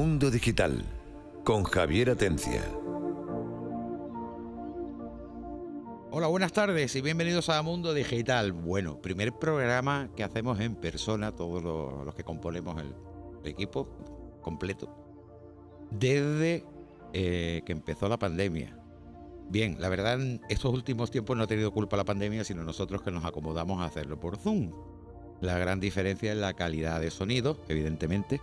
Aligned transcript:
Mundo 0.00 0.30
Digital 0.30 0.82
con 1.44 1.62
Javier 1.62 2.08
Atencia. 2.08 2.64
Hola, 6.10 6.26
buenas 6.28 6.52
tardes 6.52 6.96
y 6.96 7.02
bienvenidos 7.02 7.50
a 7.50 7.60
Mundo 7.60 7.92
Digital. 7.92 8.52
Bueno, 8.52 9.02
primer 9.02 9.34
programa 9.34 10.08
que 10.16 10.24
hacemos 10.24 10.58
en 10.60 10.74
persona, 10.74 11.32
todos 11.32 11.62
los, 11.62 12.14
que 12.14 12.24
componemos 12.24 12.80
el, 12.80 12.94
equipo 13.44 13.90
completo, 14.40 14.88
desde 15.90 16.64
eh, 17.12 17.60
que 17.66 17.72
empezó 17.72 18.08
la 18.08 18.18
pandemia. 18.18 18.78
Bien, 19.50 19.76
la 19.80 19.90
verdad, 19.90 20.14
en 20.14 20.40
estos 20.48 20.72
últimos 20.72 21.10
tiempos 21.10 21.36
no 21.36 21.42
ha 21.42 21.46
tenido 21.46 21.72
culpa 21.72 21.98
la 21.98 22.06
pandemia, 22.06 22.42
sino 22.44 22.64
nosotros 22.64 23.02
que 23.02 23.10
nos 23.10 23.26
acomodamos 23.26 23.82
a 23.82 23.84
hacerlo 23.84 24.18
por 24.18 24.38
Zoom. 24.38 24.72
La 25.42 25.58
gran 25.58 25.78
diferencia 25.78 26.32
es 26.32 26.38
la 26.38 26.54
calidad 26.54 27.02
de 27.02 27.10
sonido, 27.10 27.58
evidentemente, 27.68 28.40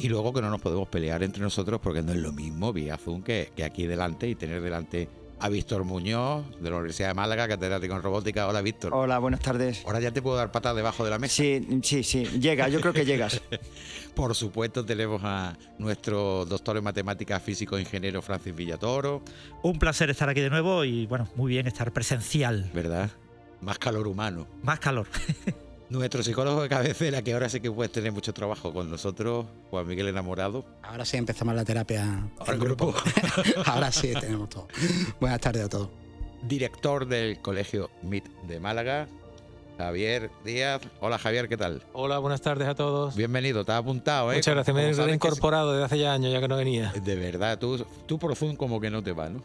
y 0.00 0.08
luego 0.08 0.32
que 0.32 0.40
no 0.40 0.48
nos 0.50 0.60
podemos 0.60 0.88
pelear 0.88 1.22
entre 1.22 1.42
nosotros 1.42 1.78
porque 1.82 2.02
no 2.02 2.12
es 2.12 2.18
lo 2.18 2.32
mismo 2.32 2.72
vía 2.72 2.96
Zoom 2.96 3.22
que, 3.22 3.52
que 3.54 3.64
aquí 3.64 3.86
delante 3.86 4.28
y 4.28 4.34
tener 4.34 4.62
delante 4.62 5.08
a 5.38 5.48
Víctor 5.48 5.84
Muñoz 5.84 6.44
de 6.60 6.70
la 6.70 6.76
Universidad 6.76 7.08
de 7.08 7.14
Málaga, 7.14 7.48
catedrático 7.48 7.94
en 7.96 8.02
robótica. 8.02 8.46
Hola, 8.46 8.60
Víctor. 8.60 8.92
Hola, 8.94 9.18
buenas 9.18 9.40
tardes. 9.40 9.82
Ahora 9.86 10.00
ya 10.00 10.10
te 10.10 10.20
puedo 10.20 10.36
dar 10.36 10.52
patas 10.52 10.76
debajo 10.76 11.02
de 11.04 11.10
la 11.10 11.18
mesa. 11.18 11.36
Sí, 11.36 11.80
sí, 11.82 12.02
sí, 12.02 12.24
llega, 12.24 12.68
yo 12.68 12.80
creo 12.80 12.92
que 12.92 13.04
llegas. 13.04 13.40
Por 14.14 14.34
supuesto, 14.34 14.84
tenemos 14.84 15.22
a 15.24 15.56
nuestro 15.78 16.44
doctor 16.44 16.76
en 16.76 16.84
matemáticas, 16.84 17.42
físico 17.42 17.78
e 17.78 17.80
ingeniero 17.80 18.20
Francis 18.20 18.54
Villatoro. 18.54 19.22
Un 19.62 19.78
placer 19.78 20.10
estar 20.10 20.28
aquí 20.28 20.40
de 20.40 20.50
nuevo 20.50 20.84
y 20.84 21.06
bueno, 21.06 21.28
muy 21.36 21.52
bien 21.52 21.66
estar 21.66 21.90
presencial. 21.92 22.70
¿Verdad? 22.74 23.10
Más 23.62 23.78
calor 23.78 24.08
humano. 24.08 24.46
Más 24.62 24.78
calor. 24.78 25.06
Nuestro 25.90 26.22
psicólogo 26.22 26.62
de 26.62 26.68
cabecera, 26.68 27.20
que 27.20 27.32
ahora 27.32 27.48
sí 27.48 27.58
que 27.58 27.68
puedes 27.68 27.90
tener 27.90 28.12
mucho 28.12 28.32
trabajo 28.32 28.72
con 28.72 28.88
nosotros, 28.88 29.46
Juan 29.70 29.88
Miguel 29.88 30.06
Enamorado. 30.06 30.64
Ahora 30.82 31.04
sí 31.04 31.16
empezamos 31.16 31.52
la 31.56 31.64
terapia. 31.64 32.30
Ahora 32.38 32.52
el 32.52 32.60
grupo. 32.60 32.94
ahora 33.66 33.90
sí 33.90 34.12
tenemos 34.20 34.48
todo. 34.50 34.68
Buenas 35.18 35.40
tardes 35.40 35.64
a 35.64 35.68
todos. 35.68 35.88
Director 36.42 37.08
del 37.08 37.40
Colegio 37.40 37.90
MIT 38.04 38.24
de 38.46 38.60
Málaga, 38.60 39.08
Javier 39.78 40.30
Díaz. 40.44 40.80
Hola 41.00 41.18
Javier, 41.18 41.48
¿qué 41.48 41.56
tal? 41.56 41.82
Hola, 41.92 42.20
buenas 42.20 42.40
tardes 42.40 42.68
a 42.68 42.76
todos. 42.76 43.16
Bienvenido, 43.16 43.64
te 43.64 43.72
has 43.72 43.78
apuntado, 43.78 44.30
¿eh? 44.30 44.36
Muchas 44.36 44.54
gracias, 44.54 44.76
me 44.76 44.90
he 44.90 44.92
reincorporado 44.92 45.72
desde 45.72 45.86
hace 45.86 45.98
ya 45.98 46.12
años, 46.12 46.32
ya 46.32 46.38
que 46.38 46.46
no 46.46 46.56
venía. 46.56 46.92
De 47.02 47.16
verdad, 47.16 47.58
tú, 47.58 47.84
tú 48.06 48.16
por 48.16 48.36
Zoom 48.36 48.54
como 48.54 48.80
que 48.80 48.90
no 48.90 49.02
te 49.02 49.10
va, 49.10 49.28
¿no? 49.28 49.42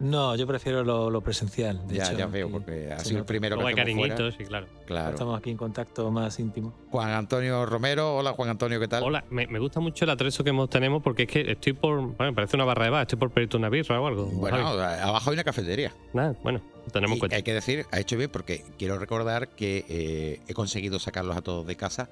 No, 0.00 0.36
yo 0.36 0.46
prefiero 0.46 0.84
lo, 0.84 1.20
presencial. 1.20 1.86
De 1.88 1.96
ya, 1.96 2.04
hecho, 2.04 2.18
ya 2.18 2.26
veo, 2.26 2.48
y- 2.48 2.52
porque 2.52 2.94
sido 2.98 3.18
el 3.20 3.24
primero 3.24 3.58
que 3.58 3.66
hay 3.66 3.74
cariñitos, 3.74 4.16
fuera. 4.16 4.36
sí, 4.36 4.44
claro. 4.44 4.66
Claro. 4.86 5.10
Estamos 5.10 5.38
aquí 5.38 5.50
en 5.50 5.56
contacto 5.56 6.10
más 6.10 6.38
íntimo. 6.38 6.72
Juan 6.90 7.10
Antonio 7.10 7.66
Romero. 7.66 8.16
Hola 8.16 8.32
Juan 8.32 8.48
Antonio, 8.50 8.78
¿qué 8.78 8.86
tal? 8.88 9.02
Hola, 9.02 9.24
me, 9.30 9.46
me 9.48 9.58
gusta 9.58 9.80
mucho 9.80 10.04
el 10.04 10.10
atrezo 10.10 10.44
que 10.44 10.50
hemos- 10.50 10.70
tenemos 10.70 11.02
porque 11.02 11.24
es 11.24 11.28
que 11.28 11.50
estoy 11.50 11.72
por. 11.72 12.00
Bueno, 12.16 12.34
parece 12.34 12.56
una 12.56 12.64
barra 12.64 12.84
de 12.84 12.90
bar, 12.90 13.02
estoy 13.02 13.18
por 13.18 13.30
pedirte 13.30 13.56
una 13.56 13.68
birra 13.68 14.00
o 14.00 14.06
algo. 14.06 14.26
Bueno, 14.26 14.56
abajo 14.58 15.30
hay 15.30 15.34
una 15.34 15.44
cafetería. 15.44 15.92
Nada, 16.12 16.36
bueno, 16.44 16.60
tenemos 16.92 17.12
en 17.12 17.16
Y 17.16 17.20
cuenta. 17.20 17.36
hay 17.36 17.42
que 17.42 17.54
decir, 17.54 17.84
ha 17.90 17.98
hecho 17.98 18.16
bien 18.16 18.30
porque 18.30 18.64
quiero 18.78 18.98
recordar 18.98 19.48
que 19.48 19.84
eh, 19.88 20.40
he 20.46 20.54
conseguido 20.54 20.98
sacarlos 21.00 21.36
a 21.36 21.42
todos 21.42 21.66
de 21.66 21.76
casa 21.76 22.08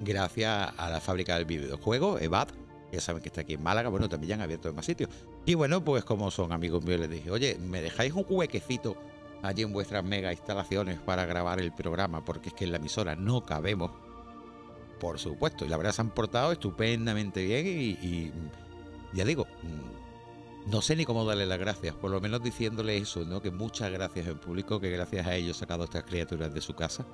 gracias 0.00 0.72
a 0.76 0.90
la 0.90 1.00
fábrica 1.00 1.36
del 1.36 1.44
videojuego, 1.44 2.18
EVAD. 2.18 2.48
Ya 2.96 3.02
saben 3.02 3.20
que 3.20 3.28
está 3.28 3.42
aquí 3.42 3.52
en 3.52 3.62
Málaga, 3.62 3.90
bueno, 3.90 4.08
también 4.08 4.30
ya 4.30 4.34
han 4.36 4.40
abierto 4.40 4.70
en 4.70 4.74
más 4.74 4.86
sitios. 4.86 5.10
Y 5.44 5.52
bueno, 5.52 5.84
pues 5.84 6.02
como 6.02 6.30
son 6.30 6.50
amigos 6.50 6.82
míos, 6.82 6.98
les 6.98 7.10
dije, 7.10 7.30
oye, 7.30 7.58
¿me 7.60 7.82
dejáis 7.82 8.14
un 8.14 8.24
huequecito 8.26 8.96
allí 9.42 9.64
en 9.64 9.72
vuestras 9.74 10.02
mega 10.02 10.32
instalaciones 10.32 10.98
para 10.98 11.26
grabar 11.26 11.60
el 11.60 11.72
programa? 11.72 12.24
Porque 12.24 12.48
es 12.48 12.54
que 12.54 12.64
en 12.64 12.70
la 12.72 12.78
emisora 12.78 13.14
no 13.14 13.44
cabemos. 13.44 13.90
Por 14.98 15.18
supuesto, 15.18 15.66
y 15.66 15.68
la 15.68 15.76
verdad 15.76 15.92
se 15.92 16.00
han 16.00 16.08
portado 16.08 16.52
estupendamente 16.52 17.44
bien 17.44 17.66
y, 17.66 17.90
y, 18.00 18.32
ya 19.12 19.26
digo, 19.26 19.44
mm, 19.44 20.70
no 20.70 20.80
sé 20.80 20.96
ni 20.96 21.04
cómo 21.04 21.26
darle 21.26 21.44
las 21.44 21.58
gracias, 21.58 21.94
por 21.96 22.10
lo 22.10 22.18
menos 22.18 22.42
diciéndole 22.42 22.96
eso, 22.96 23.26
¿no? 23.26 23.42
Que 23.42 23.50
muchas 23.50 23.92
gracias 23.92 24.26
en 24.26 24.38
público, 24.38 24.80
que 24.80 24.88
gracias 24.88 25.26
a 25.26 25.34
ellos 25.34 25.58
he 25.58 25.60
sacado 25.60 25.82
a 25.82 25.84
estas 25.84 26.04
criaturas 26.04 26.54
de 26.54 26.62
su 26.62 26.72
casa. 26.72 27.04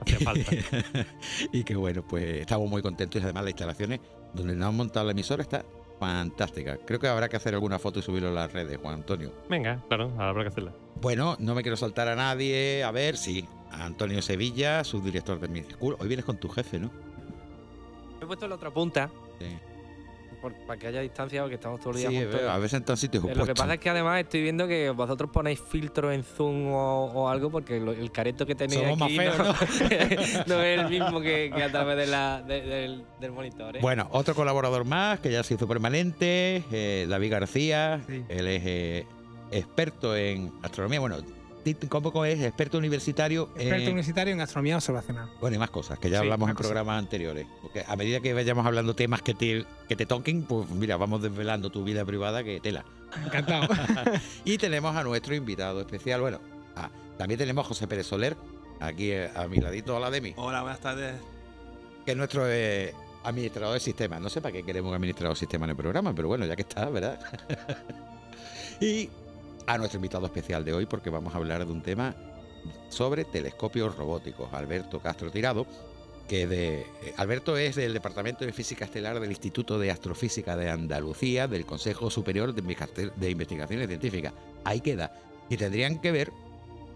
Hacía 0.00 0.18
falta. 0.18 0.52
y 1.52 1.64
que 1.64 1.76
bueno, 1.76 2.06
pues 2.06 2.42
estamos 2.42 2.68
muy 2.68 2.82
contentos 2.82 3.22
y 3.22 3.24
además 3.24 3.44
las 3.44 3.52
instalaciones 3.52 4.00
donde 4.32 4.54
nos 4.54 4.68
han 4.68 4.76
montado 4.76 5.06
la 5.06 5.12
emisora 5.12 5.42
está 5.42 5.64
fantástica. 5.98 6.78
Creo 6.84 6.98
que 6.98 7.06
habrá 7.06 7.28
que 7.28 7.36
hacer 7.36 7.54
alguna 7.54 7.78
foto 7.78 8.00
y 8.00 8.02
subirlo 8.02 8.30
a 8.30 8.32
las 8.32 8.52
redes, 8.52 8.76
Juan 8.78 8.94
Antonio. 8.94 9.32
Venga, 9.48 9.82
claro, 9.88 10.12
habrá 10.18 10.42
que 10.42 10.48
hacerla. 10.48 10.72
Bueno, 11.00 11.36
no 11.38 11.54
me 11.54 11.62
quiero 11.62 11.76
saltar 11.76 12.08
a 12.08 12.16
nadie. 12.16 12.82
A 12.82 12.90
ver, 12.90 13.16
sí, 13.16 13.46
a 13.70 13.84
Antonio 13.84 14.20
Sevilla, 14.20 14.82
subdirector 14.84 15.38
de 15.38 15.48
mi 15.48 15.62
school. 15.62 15.96
Hoy 16.00 16.08
vienes 16.08 16.24
con 16.24 16.38
tu 16.38 16.48
jefe, 16.48 16.78
¿no? 16.78 16.90
He 18.20 18.26
puesto 18.26 18.46
la 18.46 18.54
otra 18.54 18.70
punta 18.70 19.10
Sí, 19.38 19.46
por- 20.42 20.52
para 20.66 20.78
que 20.78 20.88
haya 20.88 21.00
distancia 21.00 21.40
porque 21.40 21.54
estamos 21.54 21.80
todos 21.80 21.94
los 21.94 22.00
días 22.00 22.12
Sí, 22.12 22.18
juntos. 22.30 22.40
a 22.50 22.58
veces 22.58 22.74
en 22.78 22.84
todos 22.84 23.00
sitios 23.00 23.22
Lo 23.24 23.46
que 23.46 23.54
pasa 23.54 23.74
es 23.74 23.80
que 23.80 23.88
además 23.88 24.20
estoy 24.20 24.42
viendo 24.42 24.66
que 24.68 24.90
vosotros 24.90 25.30
ponéis 25.32 25.60
filtro 25.60 26.12
en 26.12 26.24
Zoom 26.24 26.66
o, 26.72 27.04
o 27.12 27.28
algo 27.28 27.48
porque 27.50 27.78
lo- 27.80 27.92
el 27.92 28.10
careto 28.12 28.44
que 28.44 28.54
tenéis 28.54 28.80
Somos 28.80 28.98
más 28.98 29.06
aquí 29.08 29.16
feos, 29.16 29.38
no, 29.38 29.44
no 30.56 30.62
es 30.62 30.80
el 30.80 30.88
mismo 30.90 31.20
que, 31.20 31.50
que 31.54 31.62
a 31.62 31.70
través 31.70 31.96
de 31.96 32.06
la, 32.08 32.42
de- 32.42 32.60
del, 32.60 33.04
del 33.20 33.32
monitor. 33.32 33.76
¿eh? 33.76 33.80
Bueno, 33.80 34.08
otro 34.10 34.34
colaborador 34.34 34.84
más 34.84 35.20
que 35.20 35.30
ya 35.30 35.42
se 35.44 35.54
hizo 35.54 35.66
permanente, 35.68 36.64
eh, 36.72 37.06
David 37.08 37.30
García. 37.30 38.00
Sí. 38.06 38.24
Él 38.28 38.48
es 38.48 38.62
eh, 38.66 39.06
experto 39.52 40.16
en 40.16 40.52
astronomía. 40.62 40.98
Bueno, 41.00 41.18
¿cómo 41.88 42.24
es? 42.24 42.40
Experto 42.40 42.78
universitario 42.78 43.48
Experto 43.54 43.82
en. 43.84 43.88
universitario 43.88 44.34
en 44.34 44.40
astronomía 44.40 44.76
observacional. 44.76 45.30
Bueno, 45.40 45.56
y 45.56 45.58
más 45.58 45.70
cosas, 45.70 45.98
que 45.98 46.10
ya 46.10 46.18
Sí, 46.18 46.22
hablamos 46.22 46.50
en 46.50 46.56
programas 46.56 46.98
anteriores. 46.98 47.46
Porque 47.60 47.84
a 47.86 47.96
medida 47.96 48.20
que 48.20 48.34
vayamos 48.34 48.66
hablando 48.66 48.94
temas 48.94 49.22
que 49.22 49.34
te, 49.34 49.64
que 49.88 49.96
te 49.96 50.06
toquen, 50.06 50.42
pues 50.44 50.68
mira, 50.70 50.96
vamos 50.96 51.22
desvelando 51.22 51.70
tu 51.70 51.84
vida 51.84 52.04
privada 52.04 52.42
que 52.44 52.60
tela. 52.60 52.84
Encantado. 53.24 53.68
y 54.44 54.58
tenemos 54.58 54.94
a 54.96 55.02
nuestro 55.04 55.34
invitado 55.34 55.80
especial. 55.80 56.20
Bueno, 56.20 56.40
ah, 56.76 56.90
también 57.18 57.38
tenemos 57.38 57.64
a 57.64 57.68
José 57.68 57.86
Pérez 57.86 58.06
Soler, 58.06 58.36
aquí 58.80 59.10
eh, 59.10 59.30
a 59.34 59.46
mi 59.46 59.58
ladito, 59.58 59.96
hola 59.96 60.10
Demi, 60.10 60.34
Hola, 60.36 60.62
buenas 60.62 60.80
tardes. 60.80 61.14
que 62.04 62.12
es 62.12 62.16
nuestro 62.16 62.44
eh, 62.48 62.94
administrador 63.24 63.74
de 63.74 63.80
sistemas. 63.80 64.20
No 64.20 64.28
sé 64.28 64.40
para 64.40 64.52
qué 64.52 64.64
queremos 64.64 64.88
un 64.90 64.96
administrador 64.96 65.36
de 65.36 65.40
sistemas 65.40 65.66
en 65.66 65.70
el 65.70 65.76
programa, 65.76 66.14
pero 66.14 66.28
bueno, 66.28 66.46
ya 66.46 66.56
que 66.56 66.62
está, 66.62 66.88
¿verdad? 66.88 67.20
y 68.80 69.08
a 69.66 69.78
nuestro 69.78 69.98
invitado 69.98 70.26
especial 70.26 70.64
de 70.64 70.72
hoy, 70.72 70.86
porque 70.86 71.10
vamos 71.10 71.34
a 71.34 71.38
hablar 71.38 71.64
de 71.64 71.72
un 71.72 71.82
tema 71.82 72.14
sobre 72.88 73.24
telescopios 73.24 73.96
robóticos. 73.96 74.52
Alberto 74.52 75.00
Castro 75.00 75.30
Tirado, 75.30 75.66
que 76.28 76.46
de 76.46 76.80
eh, 76.80 77.14
Alberto 77.16 77.56
es 77.56 77.76
del 77.76 77.92
Departamento 77.92 78.44
de 78.44 78.52
Física 78.52 78.84
Estelar 78.84 79.18
del 79.20 79.30
Instituto 79.30 79.78
de 79.78 79.90
Astrofísica 79.90 80.56
de 80.56 80.70
Andalucía, 80.70 81.48
del 81.48 81.66
Consejo 81.66 82.10
Superior 82.10 82.54
de 82.54 82.62
Investiga- 82.62 83.12
de 83.14 83.30
Investigaciones 83.30 83.88
Científicas. 83.88 84.32
Ahí 84.64 84.80
queda. 84.80 85.12
Y 85.50 85.56
tendrían 85.56 86.00
que 86.00 86.12
ver, 86.12 86.32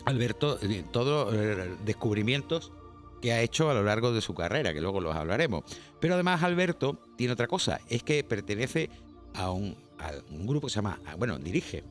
Alberto, 0.05 0.59
eh, 0.63 0.85
todos 0.93 1.35
los 1.35 1.85
descubrimientos 1.85 2.73
que 3.21 3.33
ha 3.33 3.41
hecho 3.41 3.71
a 3.71 3.75
lo 3.75 3.83
largo 3.83 4.13
de 4.13 4.21
su 4.21 4.35
carrera, 4.35 4.73
que 4.73 4.81
luego 4.81 5.01
los 5.01 5.17
hablaremos. 5.17 5.65
Pero 6.01 6.15
además 6.15 6.43
Alberto 6.43 6.99
tiene 7.17 7.33
otra 7.33 7.49
cosa, 7.49 7.81
es 7.89 8.03
que 8.03 8.23
pertenece 8.23 8.91
a 9.35 9.51
un, 9.51 9.77
a 9.99 10.13
un 10.31 10.47
grupo 10.47 10.69
que 10.69 10.71
se 10.73 10.77
llama, 10.77 11.01
ah, 11.07 11.17
bueno, 11.17 11.39
dirige 11.39 11.83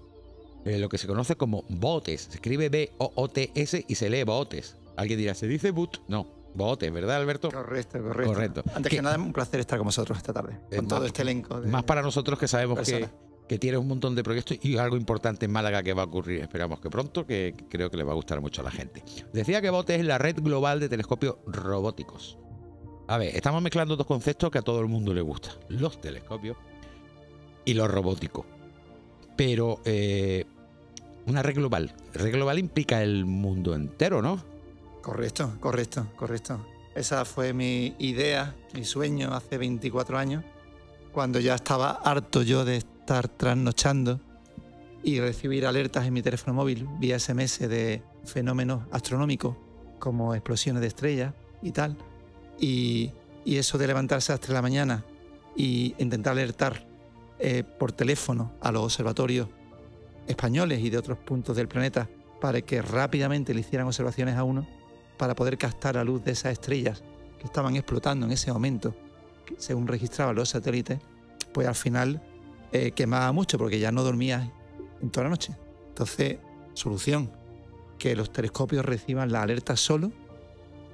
eh, 0.66 0.78
lo 0.80 0.90
que 0.90 0.98
se 0.98 1.08
conoce 1.08 1.36
como 1.36 1.64
BOTES. 1.70 2.22
Se 2.22 2.36
escribe 2.36 2.70
B-O-O-T-S 2.70 3.86
y 3.88 3.96
se 3.96 4.10
lee 4.10 4.24
BOTES. 4.24 4.76
Alguien 4.98 5.20
dirá, 5.20 5.34
¿se 5.36 5.48
dice 5.48 5.72
BOT? 5.72 6.00
No, 6.08 6.28
BOTES, 6.56 6.92
¿verdad 6.92 7.18
Alberto? 7.18 7.50
Correcto, 7.52 8.02
correcto. 8.02 8.34
Correcto. 8.34 8.64
Antes 8.74 8.90
¿Qué? 8.90 8.96
que 8.98 9.02
nada, 9.02 9.18
un 9.18 9.34
placer 9.34 9.60
estar 9.60 9.78
con 9.78 9.86
vosotros 9.88 10.18
esta 10.18 10.34
tarde. 10.34 10.58
Con 10.76 10.88
todo 10.88 11.00
más- 11.00 11.08
este 11.08 11.22
elenco. 11.22 11.60
de- 11.62 11.68
Más 11.70 11.84
para 11.84 12.02
nosotros 12.02 12.40
que 12.40 12.48
sabemos 12.48 12.80
que, 12.80 12.92
personas. 12.92 13.12
que 13.48 13.60
tiene 13.60 13.78
un 13.78 13.88
montón 13.90 14.16
de 14.16 14.24
proyectos 14.24 14.58
y 14.62 14.78
algo 14.78 14.96
importante 14.96 15.46
en 15.46 15.52
Málaga 15.52 15.84
que 15.84 15.94
va 15.94 16.04
a 16.04 16.06
ocurrir, 16.06 16.42
esperamos 16.42 16.80
que 16.80 16.90
pronto, 16.90 17.26
que 17.28 17.54
creo 17.70 17.92
que 17.92 17.98
le 17.98 18.04
va 18.04 18.14
a 18.14 18.16
gustar 18.16 18.40
mucho 18.42 18.62
a 18.62 18.64
la 18.64 18.72
gente. 18.72 19.04
Decía 19.34 19.62
que 19.62 19.70
BOTES 19.70 20.00
es 20.00 20.06
la 20.06 20.18
red 20.18 20.38
global 20.42 20.80
de 20.80 20.88
telescopios 20.90 21.36
robóticos. 21.46 22.38
A 23.08 23.18
ver, 23.18 23.36
estamos 23.36 23.62
mezclando 23.62 23.96
dos 23.98 24.08
conceptos 24.08 24.50
que 24.50 24.58
a 24.60 24.62
todo 24.64 24.80
el 24.80 24.88
mundo 24.88 25.14
le 25.14 25.22
gusta. 25.22 25.50
Los 25.68 26.00
telescopios 26.02 26.56
y 27.66 27.74
lo 27.74 27.88
robótico. 27.88 28.46
Pero 29.36 29.82
eh, 29.84 30.46
una 31.28 31.42
red 31.42 31.56
global. 31.56 31.94
Red 32.14 32.32
global 32.32 32.60
implica 32.60 33.02
el 33.02 33.26
mundo 33.26 33.76
entero, 33.76 34.22
¿no? 34.22 34.44
Correcto, 35.02 35.58
correcto, 35.60 36.08
correcto. 36.16 36.66
Esa 36.96 37.26
fue 37.26 37.54
mi 37.54 37.96
idea, 38.00 38.56
mi 38.74 38.86
sueño 38.86 39.34
hace 39.34 39.58
24 39.58 40.18
años, 40.18 40.44
cuando 41.12 41.40
ya 41.40 41.56
estaba 41.56 41.92
harto 41.92 42.42
yo 42.42 42.66
de 42.66 42.78
estar 42.78 43.28
trasnochando 43.28 44.20
y 45.04 45.20
recibir 45.20 45.66
alertas 45.66 46.06
en 46.08 46.14
mi 46.14 46.22
teléfono 46.22 46.54
móvil 46.54 46.88
vía 47.00 47.20
SMS 47.20 47.60
de 47.60 48.02
fenómenos 48.24 48.84
astronómicos 48.92 49.56
como 50.00 50.34
explosiones 50.34 50.82
de 50.82 50.88
estrellas 50.88 51.34
y 51.62 51.72
tal. 51.72 51.98
Y, 52.60 53.12
eso 53.46 53.78
de 53.78 53.86
levantarse 53.86 54.32
a 54.32 54.34
las 54.34 54.40
3 54.40 54.50
de 54.50 54.54
la 54.56 54.62
mañana 54.64 55.06
y 55.56 55.94
intentar 56.00 56.32
alertar 56.32 56.88
eh, 57.38 57.64
por 57.64 57.92
teléfono 57.92 58.54
a 58.60 58.72
los 58.72 58.84
observatorios 58.84 59.50
españoles 60.28 60.80
y 60.82 60.90
de 60.90 60.98
otros 60.98 61.18
puntos 61.18 61.56
del 61.56 61.68
planeta 61.68 62.10
para 62.42 62.62
que 62.62 62.82
rápidamente 62.82 63.54
le 63.54 63.62
hicieran 63.62 63.88
observaciones 63.88 64.36
a 64.36 64.44
uno 64.44 64.68
para 65.18 65.36
poder 65.36 65.58
captar 65.58 65.96
la 65.96 66.04
luz 66.04 66.24
de 66.24 66.32
esas 66.32 66.54
estrellas 66.54 67.04
que 67.40 67.46
estaban 67.46 67.76
explotando 67.76 68.26
en 68.26 68.32
ese 68.32 68.52
momento 68.52 68.94
según 69.58 69.88
registraban 69.88 70.36
los 70.36 70.50
satélites, 70.50 71.00
pues 71.54 71.68
al 71.68 71.76
final 71.76 72.22
eh, 72.72 72.92
quemaba 72.92 73.32
mucho 73.32 73.58
porque 73.58 73.80
ya 73.80 73.92
no 73.92 74.04
dormías 74.04 74.50
en 75.02 75.10
toda 75.10 75.26
la 75.26 75.30
noche. 75.30 75.56
Entonces, 75.90 76.38
solución, 76.74 77.32
que 77.98 78.16
los 78.16 78.32
telescopios 78.32 78.86
reciban 78.86 79.32
la 79.32 79.42
alerta 79.42 79.76
solo, 79.76 80.12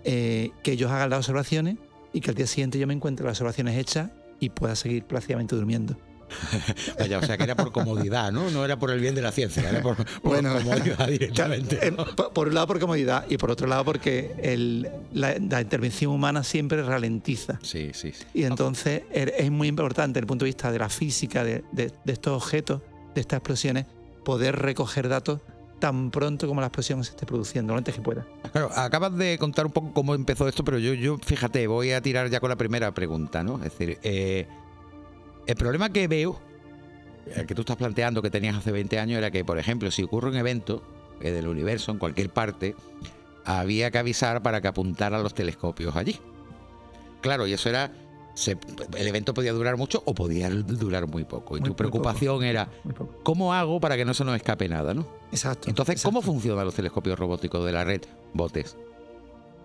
eh, 0.03 0.51
que 0.63 0.73
ellos 0.73 0.91
hagan 0.91 1.09
las 1.09 1.19
observaciones 1.19 1.77
y 2.13 2.21
que 2.21 2.29
al 2.29 2.35
día 2.35 2.47
siguiente 2.47 2.77
yo 2.79 2.87
me 2.87 2.93
encuentre 2.93 3.25
las 3.25 3.33
observaciones 3.33 3.77
hechas 3.77 4.11
y 4.39 4.49
pueda 4.49 4.75
seguir 4.75 5.05
plácidamente 5.05 5.55
durmiendo. 5.55 5.95
Vaya, 6.99 7.19
o 7.19 7.21
sea 7.25 7.37
que 7.37 7.43
era 7.43 7.55
por 7.55 7.71
comodidad, 7.71 8.31
¿no? 8.31 8.49
No 8.51 8.63
era 8.65 8.77
por 8.79 8.91
el 8.91 8.99
bien 8.99 9.15
de 9.15 9.21
la 9.21 9.31
ciencia, 9.31 9.69
era 9.69 9.81
por, 9.81 9.95
por 9.95 10.05
Bueno, 10.23 10.53
comodidad 10.53 11.07
directamente. 11.09 11.87
Eh, 11.87 11.91
¿no? 11.91 12.05
por, 12.05 12.33
por 12.33 12.47
un 12.47 12.53
lado 12.55 12.67
por 12.67 12.79
comodidad 12.79 13.25
y 13.29 13.37
por 13.37 13.51
otro 13.51 13.67
lado 13.67 13.85
porque 13.85 14.33
el- 14.41 14.89
la, 15.13 15.35
la 15.39 15.61
intervención 15.61 16.11
humana 16.11 16.43
siempre 16.43 16.81
ralentiza. 16.83 17.59
Sí, 17.61 17.91
sí, 17.93 18.11
sí. 18.11 18.23
Y 18.33 18.43
entonces 18.43 19.03
er- 19.13 19.33
es 19.37 19.51
muy 19.51 19.67
importante 19.67 20.11
desde 20.13 20.21
el 20.21 20.27
punto 20.27 20.45
de 20.45 20.49
vista 20.49 20.71
de 20.71 20.79
la 20.79 20.89
física 20.89 21.43
de, 21.43 21.63
de- 21.71 21.91
de 22.03 22.13
estos 22.13 22.41
objetos, 22.41 22.81
de 23.15 23.21
estas 23.21 23.37
explosiones, 23.37 23.85
poder 24.23 24.55
recoger 24.57 25.09
datos 25.09 25.41
tan 25.79 26.11
pronto 26.11 26.47
como 26.47 26.61
la 26.61 26.67
explosión 26.67 27.03
se 27.03 27.09
esté 27.09 27.25
produciendo, 27.25 27.73
lo 27.73 27.77
antes 27.79 27.95
que 27.95 28.01
pueda. 28.01 28.23
Claro, 28.51 28.69
acabas 28.75 29.17
de 29.17 29.39
contar 29.39 29.65
un 29.65 29.71
poco 29.71 29.91
cómo 29.93 30.13
empezó 30.13 30.47
esto, 30.47 30.63
pero 30.63 30.77
yo, 30.77 30.93
yo 30.93 31.17
fíjate, 31.17 31.65
voy 31.65 31.91
a 31.91 32.01
tirar 32.01 32.29
ya 32.29 32.39
con 32.39 32.49
la 32.49 32.55
primera 32.55 32.93
pregunta, 32.93 33.43
¿no? 33.43 33.55
Es 33.55 33.63
decir, 33.63 33.97
eh, 34.03 34.47
el 35.47 35.55
problema 35.55 35.89
que 35.89 36.07
veo, 36.07 36.39
el 37.35 37.45
que 37.45 37.55
tú 37.55 37.61
estás 37.61 37.77
planteando 37.77 38.21
que 38.21 38.29
tenías 38.29 38.55
hace 38.57 38.71
20 38.71 38.99
años, 38.99 39.17
era 39.17 39.31
que, 39.31 39.43
por 39.45 39.57
ejemplo, 39.59 39.89
si 39.91 40.03
ocurre 40.03 40.29
un 40.29 40.38
evento 40.38 40.83
del 41.19 41.47
universo 41.47 41.91
en 41.91 41.97
cualquier 41.99 42.29
parte, 42.29 42.75
había 43.45 43.91
que 43.91 43.97
avisar 43.99 44.41
para 44.41 44.61
que 44.61 44.67
apuntaran 44.67 45.21
los 45.23 45.33
telescopios 45.33 45.95
allí. 45.95 46.19
Claro, 47.21 47.45
y 47.47 47.53
eso 47.53 47.69
era. 47.69 47.91
se- 48.33 48.57
el 48.97 49.07
evento 49.07 49.33
podía 49.33 49.51
durar 49.51 49.75
mucho 49.75 50.01
o 50.05 50.15
podía 50.15 50.49
durar 50.49 51.05
muy 51.05 51.25
poco. 51.25 51.57
Y 51.57 51.59
Muy- 51.59 51.69
tu 51.69 51.75
preocupación 51.75 52.43
era. 52.43 52.69
¿cómo 53.23 53.53
hago 53.53 53.79
para 53.81 53.97
que 53.97 54.05
no 54.05 54.13
se 54.13 54.23
nos 54.23 54.35
escape 54.38 54.69
nada, 54.69 54.93
no? 54.93 55.05
Exacto. 55.33 55.69
Entonces, 55.69 56.01
¿cómo 56.01 56.21
funcionan 56.21 56.63
los 56.65 56.73
telescopios 56.73 57.19
robóticos 57.19 57.63
de 57.65 57.71
la 57.73 57.83
red 57.83 58.01
Botes? 58.33 58.77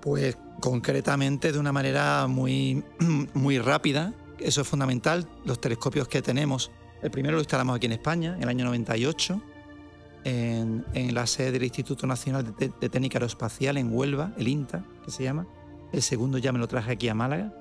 Pues 0.00 0.36
concretamente 0.60 1.52
de 1.52 1.58
una 1.60 1.72
manera 1.72 2.26
muy, 2.26 2.82
muy 3.34 3.58
rápida, 3.60 4.12
eso 4.38 4.60
es 4.62 4.68
fundamental. 4.68 5.28
Los 5.44 5.60
telescopios 5.60 6.08
que 6.08 6.22
tenemos, 6.22 6.70
el 7.02 7.10
primero 7.10 7.34
lo 7.34 7.40
instalamos 7.40 7.76
aquí 7.76 7.86
en 7.86 7.92
España, 7.92 8.34
en 8.36 8.42
el 8.42 8.48
año 8.48 8.64
98, 8.64 9.42
en, 10.24 10.84
en 10.94 11.14
la 11.14 11.26
sede 11.26 11.52
del 11.52 11.64
Instituto 11.64 12.06
Nacional 12.06 12.54
de, 12.56 12.68
Técnica 12.68 13.18
Aeroespacial 13.18 13.76
en 13.76 13.92
Huelva, 13.92 14.32
el 14.36 14.48
INTA, 14.48 14.84
que 15.04 15.10
se 15.10 15.22
llama. 15.22 15.46
El 15.92 16.02
segundo 16.02 16.38
ya 16.38 16.52
me 16.52 16.58
lo 16.58 16.66
traje 16.68 16.92
aquí 16.92 17.08
a 17.08 17.14
Málaga. 17.14 17.52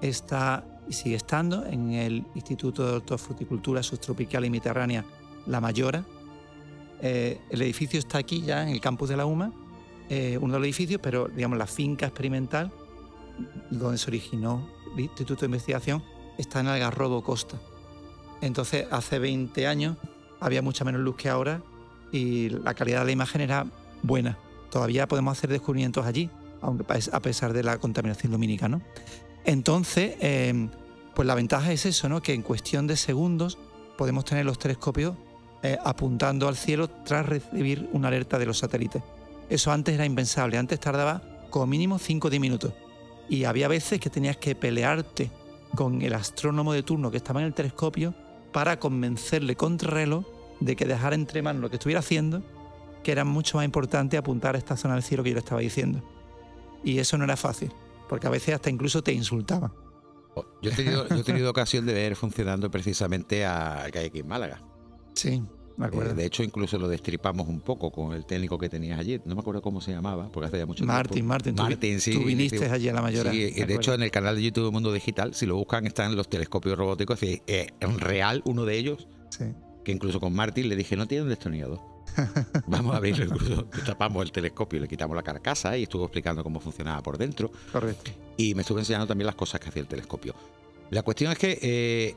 Está 0.00 0.64
y 0.88 0.92
sigue 0.94 1.16
estando 1.16 1.66
en 1.66 1.92
el 1.92 2.24
Instituto 2.34 2.86
de 2.86 2.92
Hortofruticultura 2.92 3.82
Subtropical 3.82 4.44
y 4.44 4.50
Mediterránea 4.50 5.04
La 5.46 5.60
Mayora. 5.60 6.04
Eh, 7.02 7.40
el 7.50 7.62
edificio 7.62 7.98
está 7.98 8.18
aquí 8.18 8.42
ya 8.42 8.62
en 8.62 8.70
el 8.70 8.80
campus 8.80 9.10
de 9.10 9.16
la 9.16 9.26
UMA 9.26 9.52
eh, 10.08 10.38
uno 10.40 10.54
de 10.54 10.58
los 10.60 10.66
edificios, 10.66 11.00
pero 11.02 11.28
digamos 11.28 11.58
la 11.58 11.66
finca 11.66 12.06
experimental 12.06 12.72
donde 13.70 13.98
se 13.98 14.10
originó 14.10 14.66
Instituto 14.96 15.40
de 15.40 15.46
Investigación 15.46 16.02
está 16.38 16.60
en 16.60 16.68
Algarrobo 16.68 17.22
Costa. 17.22 17.58
Entonces, 18.40 18.86
hace 18.90 19.18
20 19.18 19.66
años 19.66 19.96
había 20.40 20.62
mucha 20.62 20.84
menos 20.84 21.00
luz 21.00 21.16
que 21.16 21.28
ahora 21.28 21.62
y 22.12 22.48
la 22.50 22.74
calidad 22.74 23.00
de 23.00 23.06
la 23.06 23.12
imagen 23.12 23.40
era 23.40 23.66
buena. 24.02 24.38
Todavía 24.70 25.08
podemos 25.08 25.36
hacer 25.36 25.50
descubrimientos 25.50 26.06
allí, 26.06 26.30
aunque 26.60 26.84
a 27.12 27.20
pesar 27.20 27.52
de 27.52 27.62
la 27.62 27.78
contaminación 27.78 28.32
lumínica, 28.32 28.68
¿no? 28.68 28.82
Entonces, 29.44 30.16
eh, 30.20 30.68
pues 31.14 31.26
la 31.26 31.34
ventaja 31.34 31.72
es 31.72 31.86
eso, 31.86 32.08
¿no? 32.08 32.22
Que 32.22 32.34
en 32.34 32.42
cuestión 32.42 32.86
de 32.86 32.96
segundos 32.96 33.58
podemos 33.96 34.24
tener 34.24 34.44
los 34.44 34.58
telescopios 34.58 35.16
eh, 35.62 35.76
apuntando 35.84 36.46
al 36.46 36.56
cielo 36.56 36.88
tras 36.88 37.26
recibir 37.26 37.88
una 37.92 38.08
alerta 38.08 38.38
de 38.38 38.46
los 38.46 38.58
satélites. 38.58 39.02
Eso 39.48 39.72
antes 39.72 39.94
era 39.94 40.04
impensable, 40.04 40.58
antes 40.58 40.78
tardaba 40.78 41.22
como 41.50 41.66
mínimo 41.66 41.98
5 41.98 42.28
o 42.28 42.30
10 42.30 42.40
minutos. 42.40 42.72
Y 43.28 43.44
había 43.44 43.68
veces 43.68 44.00
que 44.00 44.10
tenías 44.10 44.36
que 44.36 44.54
pelearte 44.54 45.30
con 45.74 46.02
el 46.02 46.14
astrónomo 46.14 46.72
de 46.72 46.82
turno 46.82 47.10
que 47.10 47.18
estaba 47.18 47.40
en 47.40 47.46
el 47.46 47.54
telescopio 47.54 48.14
para 48.52 48.78
convencerle 48.78 49.56
contra 49.56 49.90
reloj 49.90 50.24
de 50.60 50.76
que 50.76 50.86
dejara 50.86 51.14
entre 51.14 51.42
manos 51.42 51.62
lo 51.62 51.70
que 51.70 51.76
estuviera 51.76 52.00
haciendo, 52.00 52.42
que 53.02 53.12
era 53.12 53.24
mucho 53.24 53.58
más 53.58 53.64
importante 53.64 54.16
apuntar 54.16 54.54
a 54.54 54.58
esta 54.58 54.76
zona 54.76 54.94
del 54.94 55.02
cielo 55.02 55.22
que 55.22 55.30
yo 55.30 55.34
le 55.34 55.40
estaba 55.40 55.60
diciendo. 55.60 56.02
Y 56.82 56.98
eso 56.98 57.18
no 57.18 57.24
era 57.24 57.36
fácil, 57.36 57.72
porque 58.08 58.26
a 58.26 58.30
veces 58.30 58.54
hasta 58.54 58.70
incluso 58.70 59.02
te 59.02 59.12
insultaban. 59.12 59.72
Yo 60.62 60.70
he 60.70 60.74
tenido, 60.74 61.08
yo 61.08 61.16
he 61.16 61.24
tenido 61.24 61.50
ocasión 61.50 61.84
de 61.84 61.92
ver 61.92 62.16
funcionando 62.16 62.70
precisamente 62.70 63.44
a, 63.44 63.88
que 63.92 63.98
hay 63.98 64.06
aquí 64.06 64.20
en 64.20 64.28
Málaga. 64.28 64.62
Sí. 65.14 65.42
Eh, 65.80 66.14
de 66.14 66.24
hecho, 66.26 66.42
incluso 66.42 66.78
lo 66.78 66.88
destripamos 66.88 67.46
un 67.48 67.60
poco 67.60 67.90
con 67.92 68.12
el 68.12 68.26
técnico 68.26 68.58
que 68.58 68.68
tenías 68.68 68.98
allí. 68.98 69.20
No 69.24 69.34
me 69.34 69.40
acuerdo 69.40 69.62
cómo 69.62 69.80
se 69.80 69.92
llamaba, 69.92 70.28
porque 70.32 70.48
hace 70.48 70.58
ya 70.58 70.66
mucho 70.66 70.84
Martín, 70.84 71.14
tiempo. 71.14 71.28
Martín, 71.28 71.54
tú 71.54 71.62
vi- 71.62 71.68
Martín, 71.70 72.00
sí. 72.00 72.12
tú 72.12 72.24
viniste 72.24 72.58
sí. 72.58 72.64
allí 72.64 72.88
a 72.88 72.92
la 72.92 73.02
Mayora, 73.02 73.30
Sí, 73.30 73.50
de 73.50 73.74
hecho, 73.74 73.94
en 73.94 74.02
el 74.02 74.10
canal 74.10 74.34
de 74.36 74.42
YouTube 74.42 74.72
Mundo 74.72 74.92
Digital, 74.92 75.34
si 75.34 75.46
lo 75.46 75.56
buscan, 75.56 75.86
están 75.86 76.16
los 76.16 76.28
telescopios 76.28 76.76
robóticos. 76.76 77.22
Y, 77.22 77.42
eh, 77.46 77.68
en 77.80 77.98
real, 78.00 78.42
uno 78.44 78.64
de 78.64 78.76
ellos, 78.76 79.06
Sí. 79.30 79.44
que 79.84 79.92
incluso 79.92 80.18
con 80.20 80.34
Martín 80.34 80.68
le 80.68 80.74
dije, 80.76 80.96
no 80.96 81.06
tiene 81.06 81.22
un 81.22 81.28
destornillador. 81.28 81.80
Vamos 82.66 82.94
a 82.94 82.96
abrirlo, 82.96 83.26
incluso 83.26 83.66
tapamos 83.86 84.24
el 84.24 84.32
telescopio, 84.32 84.80
le 84.80 84.88
quitamos 84.88 85.14
la 85.14 85.22
carcasa 85.22 85.76
y 85.78 85.84
estuvo 85.84 86.04
explicando 86.04 86.42
cómo 86.42 86.58
funcionaba 86.58 87.02
por 87.02 87.18
dentro. 87.18 87.50
Correcto. 87.70 88.10
y 88.36 88.54
me 88.54 88.62
estuve 88.62 88.80
enseñando 88.80 89.06
también 89.06 89.26
las 89.26 89.34
cosas 89.36 89.60
que 89.60 89.68
hacía 89.68 89.82
el 89.82 89.88
telescopio. 89.88 90.34
La 90.90 91.02
cuestión 91.02 91.30
es 91.32 91.38
que 91.38 91.58
eh, 91.62 92.16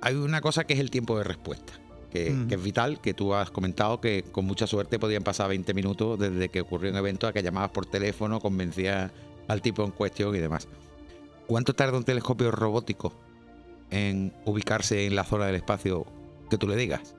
hay 0.00 0.14
una 0.14 0.40
cosa 0.40 0.64
que 0.64 0.74
es 0.74 0.80
el 0.80 0.90
tiempo 0.90 1.18
de 1.18 1.24
respuesta, 1.24 1.74
que, 2.16 2.30
Mm. 2.30 2.48
que 2.48 2.54
es 2.54 2.62
vital, 2.62 3.00
que 3.00 3.14
tú 3.14 3.34
has 3.34 3.50
comentado 3.50 4.00
que 4.00 4.24
con 4.32 4.44
mucha 4.44 4.66
suerte 4.66 4.98
podían 4.98 5.22
pasar 5.22 5.48
20 5.48 5.74
minutos 5.74 6.18
desde 6.18 6.48
que 6.48 6.60
ocurrió 6.60 6.90
un 6.90 6.96
evento 6.96 7.26
a 7.26 7.32
que 7.32 7.42
llamabas 7.42 7.70
por 7.70 7.86
teléfono, 7.86 8.40
convencías 8.40 9.10
al 9.48 9.62
tipo 9.62 9.84
en 9.84 9.90
cuestión 9.90 10.34
y 10.34 10.38
demás. 10.38 10.66
¿Cuánto 11.46 11.74
tarda 11.74 11.96
un 11.96 12.04
telescopio 12.04 12.50
robótico 12.50 13.12
en 13.90 14.32
ubicarse 14.44 15.06
en 15.06 15.14
la 15.14 15.24
zona 15.24 15.46
del 15.46 15.56
espacio 15.56 16.06
que 16.50 16.58
tú 16.58 16.66
le 16.66 16.76
digas? 16.76 17.14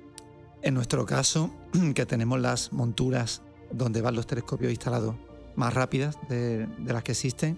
En 0.62 0.74
nuestro 0.74 1.06
caso, 1.06 1.51
que 1.96 2.06
tenemos 2.06 2.39
las 2.39 2.74
monturas 2.74 3.42
donde 3.72 4.01
van 4.01 4.16
los 4.16 4.27
telescopios 4.27 4.72
instalados 4.72 5.16
más 5.56 5.74
rápidas 5.74 6.18
de, 6.30 6.66
de 6.66 6.94
las 6.94 7.04
que 7.04 7.13
existen, 7.13 7.58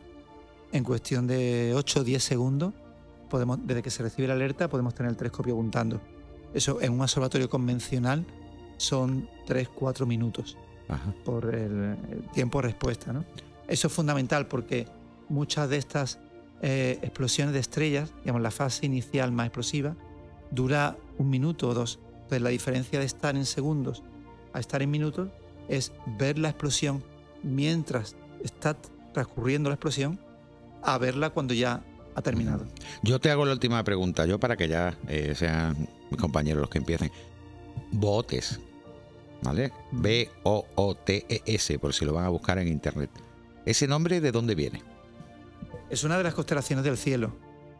en 0.72 0.84
cuestión 0.84 1.26
de 1.26 1.74
8 1.76 2.02
o 2.02 2.04
10 2.04 2.24
segundos, 2.24 2.74
podemos, 3.30 3.60
desde 3.66 3.82
que 3.82 3.90
se 3.90 4.04
recibe 4.04 4.28
la 4.28 4.36
alerta, 4.36 4.68
podemos 4.70 4.94
tener 4.94 5.10
el 5.12 5.18
telescopio 5.18 5.54
apuntando. 5.54 6.00
Eso 6.54 6.82
en 6.82 6.94
un 6.94 7.02
observatorio 7.02 7.50
convencional 7.50 8.26
son 8.78 9.30
3-4 9.48 10.06
minutos 10.06 10.58
Ajá. 10.88 11.14
por 11.24 11.54
el, 11.54 11.96
tiempo 12.34 12.62
de 12.62 12.70
respuesta. 12.70 13.14
¿no? 13.14 13.26
Eso 13.68 13.88
es 13.88 13.94
fundamental 13.94 14.48
porque 14.48 14.88
muchas 15.28 15.70
de 15.70 15.78
estas 15.78 16.20
eh, 16.62 17.00
explosiones 17.02 17.54
de 17.54 17.60
estrellas, 17.60 18.12
digamos 18.22 18.42
la 18.42 18.52
fase 18.52 18.86
inicial 18.86 19.32
más 19.32 19.48
explosiva, 19.48 19.96
dura 20.52 20.98
un 21.18 21.30
minuto 21.30 21.70
o 21.70 21.74
dos. 21.74 22.00
Entonces 22.14 22.42
la 22.42 22.50
diferencia 22.50 23.00
de 23.00 23.06
estar 23.06 23.36
en 23.36 23.46
segundos 23.46 24.04
a 24.54 24.60
estar 24.60 24.82
en 24.82 24.90
minutos 24.90 25.30
es 25.68 25.92
ver 26.18 26.40
la 26.40 26.50
explosión 26.50 27.04
mientras 27.44 28.16
está 28.44 28.76
transcurriendo 29.14 29.70
la 29.70 29.76
explosión 29.76 30.20
a 30.82 30.98
verla 30.98 31.30
cuando 31.30 31.54
ya 31.54 31.84
ha 32.16 32.22
terminado. 32.22 32.66
Yo 33.04 33.20
te 33.20 33.30
hago 33.30 33.46
la 33.46 33.54
última 33.54 33.84
pregunta, 33.84 34.26
yo 34.26 34.40
para 34.40 34.58
que 34.58 34.68
ya 34.68 34.98
eh, 35.08 35.34
sean 35.36 35.88
mis 36.10 36.20
compañeros 36.20 36.62
los 36.62 36.70
que 36.70 36.80
empiecen. 36.80 37.12
Botes, 37.92 38.60
¿vale? 39.42 39.72
B-O-O-T-E-S, 39.92 41.80
por 41.80 41.94
si 41.94 42.06
lo 42.06 42.14
van 42.14 42.26
a 42.26 42.30
buscar 42.30 42.58
en 42.60 42.68
internet. 42.68 43.10
¿Ese 43.66 43.88
nombre 43.88 44.22
de 44.22 44.32
dónde 44.32 44.56
viene? 44.56 44.84
Es 45.90 46.04
una 46.04 46.18
de 46.18 46.24
las 46.24 46.34
constelaciones 46.34 46.86
del 46.86 46.98
cielo, 46.98 47.32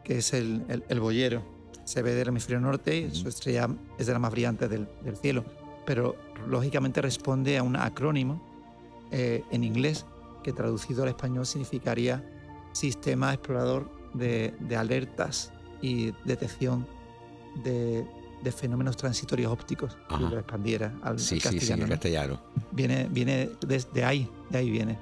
que 0.04 0.18
es 0.18 0.32
el, 0.32 0.64
el, 0.68 0.84
el 0.88 1.00
boyero. 1.00 1.42
Se 1.84 2.02
ve 2.02 2.14
del 2.14 2.28
hemisferio 2.28 2.60
norte 2.60 2.96
y 2.96 3.14
su 3.14 3.28
estrella 3.28 3.68
es 3.98 4.06
de 4.06 4.12
las 4.12 4.20
más 4.20 4.30
brillantes 4.30 4.70
del, 4.70 4.88
del 5.02 5.16
cielo, 5.16 5.44
pero 5.86 6.16
lógicamente 6.46 7.00
responde 7.02 7.58
a 7.58 7.62
un 7.62 7.76
acrónimo 7.76 8.40
eh, 9.10 9.42
en 9.50 9.64
inglés 9.64 10.06
que 10.42 10.52
traducido 10.52 11.02
al 11.02 11.08
español 11.08 11.46
significaría 11.46 12.24
Sistema 12.72 13.32
Explorador 13.32 13.90
de, 14.14 14.54
de 14.60 14.76
Alertas 14.76 15.52
y 15.82 16.12
Detección 16.24 16.86
de, 17.64 18.06
de 18.42 18.52
Fenómenos 18.52 18.96
Transitorios 18.96 19.52
Ópticos, 19.52 19.96
Ajá. 20.08 20.20
lo 20.20 20.38
expandiera 20.38 20.92
al, 21.02 21.18
Sí, 21.18 21.34
al 21.36 21.40
sí, 21.40 21.48
sí, 21.50 21.56
castellano. 21.56 21.82
¿no? 21.84 21.88
castellano. 21.90 22.42
Viene, 22.72 23.06
viene 23.10 23.50
desde 23.66 24.04
ahí, 24.04 24.28
de 24.50 24.58
ahí 24.58 24.70
viene. 24.70 24.98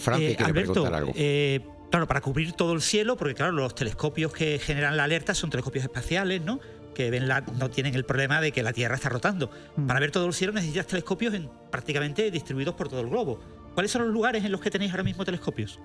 Francis 0.00 0.30
Eh, 0.30 0.36
quiere 0.36 0.50
Alberto, 0.50 0.72
preguntar 0.72 0.94
algo. 1.00 1.12
eh, 1.14 1.60
claro, 1.90 2.06
para 2.06 2.20
cubrir 2.20 2.52
todo 2.52 2.72
el 2.72 2.80
cielo, 2.82 3.16
porque 3.16 3.34
claro, 3.34 3.52
los 3.52 3.74
telescopios 3.74 4.32
que 4.32 4.58
generan 4.58 4.96
la 4.96 5.04
alerta 5.04 5.34
son 5.34 5.50
telescopios 5.50 5.84
espaciales, 5.84 6.42
¿no? 6.42 6.58
Que 6.94 7.10
ven 7.10 7.28
la, 7.28 7.42
no 7.42 7.68
tienen 7.70 7.94
el 7.94 8.04
problema 8.04 8.40
de 8.40 8.52
que 8.52 8.62
la 8.62 8.72
Tierra 8.72 8.94
está 8.96 9.08
rotando. 9.10 9.50
Mm. 9.76 9.86
Para 9.86 10.00
ver 10.00 10.10
todo 10.10 10.26
el 10.26 10.32
cielo 10.32 10.52
necesitas 10.54 10.86
telescopios 10.86 11.34
en, 11.34 11.48
prácticamente 11.70 12.30
distribuidos 12.30 12.74
por 12.74 12.88
todo 12.88 13.00
el 13.00 13.08
globo. 13.08 13.38
¿Cuáles 13.74 13.90
son 13.92 14.02
los 14.04 14.12
lugares 14.12 14.44
en 14.44 14.50
los 14.52 14.60
que 14.62 14.70
tenéis 14.70 14.90
ahora 14.92 15.02
mismo 15.04 15.24
telescopios? 15.24 15.78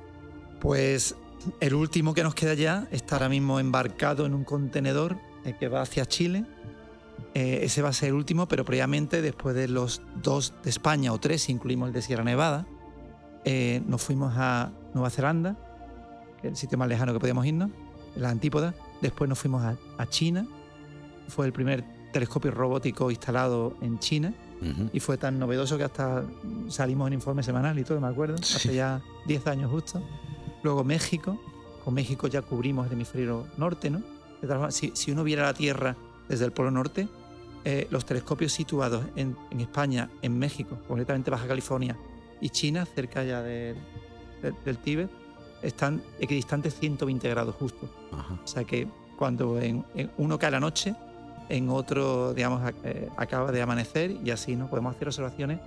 Pues 0.62 1.16
El 1.60 1.74
último 1.74 2.14
que 2.14 2.24
nos 2.24 2.34
queda 2.36 2.54
ya 2.54 2.88
está 2.92 3.16
ahora 3.16 3.28
mismo 3.30 3.60
embarcado 3.60 4.26
en 4.26 4.34
un 4.34 4.44
contenedor 4.46 5.18
eh, 5.46 5.56
que 5.60 5.68
va 5.68 5.82
hacia 5.82 6.06
Chile. 6.06 6.46
Eh, 7.34 7.60
ese 7.64 7.82
va 7.82 7.90
a 7.90 7.94
ser 7.94 8.10
el 8.10 8.16
último, 8.16 8.48
pero 8.48 8.66
previamente, 8.66 9.22
después 9.22 9.56
de 9.56 9.68
los 9.68 10.02
dos 10.22 10.54
de 10.64 10.70
España 10.70 11.14
o 11.14 11.20
tres, 11.20 11.50
incluimos 11.50 11.88
el 11.88 11.94
de 11.94 12.02
Sierra 12.02 12.24
Nevada, 12.24 12.68
eh, 13.46 13.82
nos 13.88 14.02
fuimos 14.02 14.34
a 14.36 14.72
Nueva 14.94 15.10
Zelanda, 15.10 15.58
que 16.42 16.48
es 16.48 16.52
el 16.52 16.58
sitio 16.58 16.78
más 16.78 16.88
lejano 16.90 17.14
que 17.14 17.20
podíamos 17.20 17.46
irnos, 17.46 17.70
en 18.16 18.22
las 18.22 18.32
antípodas. 18.32 18.76
Después 19.02 19.30
nos 19.30 19.40
fuimos 19.40 19.64
a, 19.64 19.78
a 19.98 20.08
China. 20.08 20.46
Fue 21.28 21.46
el 21.46 21.54
primer 21.54 21.84
telescopio 22.12 22.52
robótico 22.52 23.10
instalado 23.10 23.78
en 23.82 24.00
China 24.00 24.34
y 24.94 25.00
fue 25.00 25.18
tan 25.18 25.40
novedoso 25.40 25.78
que 25.78 25.84
hasta 25.84 26.24
salimos 26.68 27.08
en 27.08 27.14
informe 27.14 27.42
semanal 27.42 27.80
y 27.80 27.84
todo, 27.84 28.00
me 28.00 28.08
acuerdo, 28.08 28.36
hace 28.36 28.76
ya 28.76 29.02
10 29.26 29.48
años 29.48 29.72
justo. 29.72 30.04
Luego 30.62 30.84
México, 30.84 31.42
con 31.84 31.96
México 31.96 32.28
ya 32.28 32.44
cubrimos 32.44 32.86
el 32.86 32.94
hemisferio 32.94 33.48
norte, 33.58 33.90
¿no? 33.90 34.04
De 34.42 34.48
tal 34.48 34.58
forma, 34.58 34.72
si, 34.72 34.92
si 34.96 35.12
uno 35.12 35.24
viera 35.24 35.44
la 35.44 35.54
Tierra 35.54 35.96
desde 36.28 36.46
el 36.46 36.52
Polo 36.52 36.72
Norte, 36.72 37.08
eh, 37.64 37.88
los 37.92 38.06
telescopios 38.06 38.52
situados 38.52 39.04
en, 39.16 39.38
en 39.52 39.62
España, 39.62 40.10
en 40.22 40.38
México, 40.40 40.80
concretamente 40.88 41.30
Baja 41.30 41.48
California 41.48 41.96
y 42.40 42.50
China, 42.50 42.86
cerca 42.86 43.24
ya 43.24 43.42
de- 43.44 43.76
de- 44.42 44.54
del 44.66 44.78
Tíbet, 44.80 45.10
están 45.62 46.02
equidistantes 46.20 46.74
120 46.80 47.30
grados 47.30 47.54
justo. 47.56 47.88
Ajá. 48.12 48.40
O 48.44 48.48
sea 48.48 48.64
que 48.64 48.88
cuando 49.16 49.60
en, 49.60 49.86
en 49.94 50.10
uno 50.18 50.40
cae 50.40 50.50
la 50.50 50.60
noche, 50.60 50.96
en 51.50 51.70
otro, 51.70 52.34
digamos, 52.34 52.62
eh, 52.84 53.10
acaba 53.18 53.52
de 53.52 53.62
amanecer 53.62 54.10
y 54.24 54.32
así 54.32 54.56
no 54.56 54.68
podemos 54.70 54.96
hacer 54.96 55.08
observaciones 55.10 55.60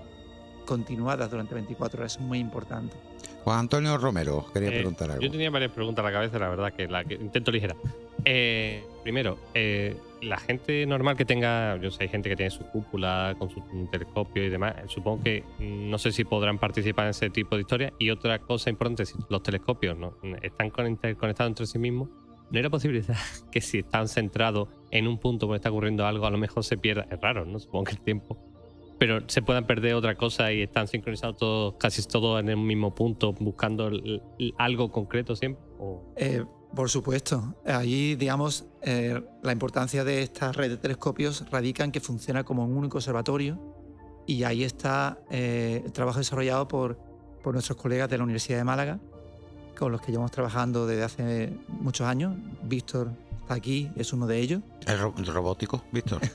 continuadas 0.67 1.31
durante 1.31 1.55
24 1.55 2.01
horas. 2.01 2.13
Eso 2.13 2.21
es 2.21 2.27
muy 2.27 2.39
importante. 2.39 2.97
Juan 3.45 3.59
Antonio 3.61 3.97
Romero, 3.99 4.47
quería 4.53 4.71
Eh, 4.71 4.73
preguntar 4.79 5.11
algo. 5.11 5.23
Yo 5.23 5.31
tenía 5.31 5.51
varias 5.51 5.71
preguntas 5.73 6.03
a 6.03 6.09
la 6.09 6.13
cabeza, 6.13 6.39
la 6.39 6.49
verdad, 6.49 6.73
que 6.73 6.89
la 6.89 7.05
que 7.05 7.15
intento 7.15 7.51
ligera. 7.53 7.77
Eh, 8.25 8.83
primero, 9.03 9.39
eh, 9.55 9.97
la 10.23 10.39
gente 10.39 10.87
normal 10.87 11.17
que 11.17 11.25
tenga, 11.27 11.77
yo 11.77 11.91
sé, 11.91 12.05
hay 12.05 12.09
gente 12.09 12.29
que 12.31 12.37
tiene 12.37 12.51
su 12.51 12.65
cúpula 12.65 13.35
con 13.39 13.51
su 13.51 13.61
telescopio 13.91 14.45
y 14.45 14.49
demás, 14.49 14.75
supongo 14.87 15.23
que 15.23 15.45
no 15.61 15.99
sé 15.99 16.13
si 16.13 16.25
podrán 16.25 16.59
participar 16.59 17.05
en 17.05 17.11
ese 17.11 17.29
tipo 17.31 17.55
de 17.57 17.63
historias. 17.63 17.93
Y 17.99 18.09
otra 18.11 18.39
cosa 18.39 18.71
importante, 18.71 19.05
si 19.05 19.15
los 19.29 19.43
telescopios 19.43 19.97
¿no? 19.99 20.15
están 20.43 20.71
con- 20.71 20.87
interconectados 20.87 21.51
entre 21.51 21.67
sí 21.67 21.79
mismos, 21.79 22.09
¿no 22.51 22.59
era 22.59 22.71
posibilidad 22.71 23.17
que 23.53 23.61
si 23.61 23.81
están 23.81 24.09
centrados 24.09 24.69
en 24.91 25.07
un 25.09 25.19
punto 25.19 25.47
donde 25.47 25.57
está 25.57 25.71
ocurriendo 25.71 26.07
algo, 26.07 26.25
a 26.27 26.31
lo 26.31 26.39
mejor 26.39 26.65
se 26.65 26.79
pierda? 26.79 27.07
Es 27.11 27.21
raro, 27.21 27.45
¿no? 27.45 27.59
Supongo 27.59 27.85
que 27.85 27.93
el 27.93 28.01
tiempo. 28.01 28.39
Pero 28.99 29.29
se 29.29 29.43
puedan 29.43 29.67
perder 29.67 29.95
otra 29.95 30.15
cosa 30.15 30.51
y 30.53 30.63
están 30.63 30.87
sincronizados 30.87 31.37
todos, 31.37 31.75
casi 31.79 32.01
todos 32.09 32.41
en 32.41 32.49
el 32.49 32.57
mismo 32.57 32.95
punto, 32.95 33.33
buscando 33.33 33.91
algo 34.57 34.91
concreto 34.91 35.35
siempre. 35.37 35.63
¿O 35.79 36.15
Eh, 36.17 36.45
por 36.75 36.91
supuesto, 36.91 37.55
allí, 37.67 38.17
digamos, 38.17 38.65
eh, 38.83 39.23
la 39.43 39.53
importancia 39.53 40.05
de 40.05 40.23
esta 40.23 40.53
red 40.53 40.71
de 40.71 40.77
telescopios 40.77 41.45
radica 41.51 41.85
en 41.85 41.93
que 41.93 42.01
funciona 42.01 42.45
como 42.45 42.65
un 42.65 42.77
único 42.77 42.99
observatorio 42.99 43.59
y 44.27 44.43
ahí 44.45 44.65
está 44.65 45.19
eh, 45.31 45.83
el 45.85 45.93
trabajo 45.93 46.19
desarrollado 46.19 46.67
por, 46.69 46.99
por 47.43 47.55
nuestros 47.55 47.77
colegas 47.79 48.09
de 48.11 48.19
la 48.19 48.25
Universidad 48.25 48.59
de 48.59 48.65
Málaga, 48.65 48.99
con 49.79 49.93
los 49.93 50.01
que 50.01 50.13
llevamos 50.13 50.31
trabajando 50.31 50.87
desde 50.87 51.03
hace 51.05 51.53
muchos 51.69 52.07
años. 52.07 52.37
Víctor 52.63 53.11
está 53.41 53.55
aquí, 53.55 53.91
es 53.97 54.13
uno 54.13 54.27
de 54.27 54.39
ellos. 54.41 54.63
El 54.87 54.99
ro- 54.99 55.15
robótico, 55.33 55.83
Víctor. 55.93 56.21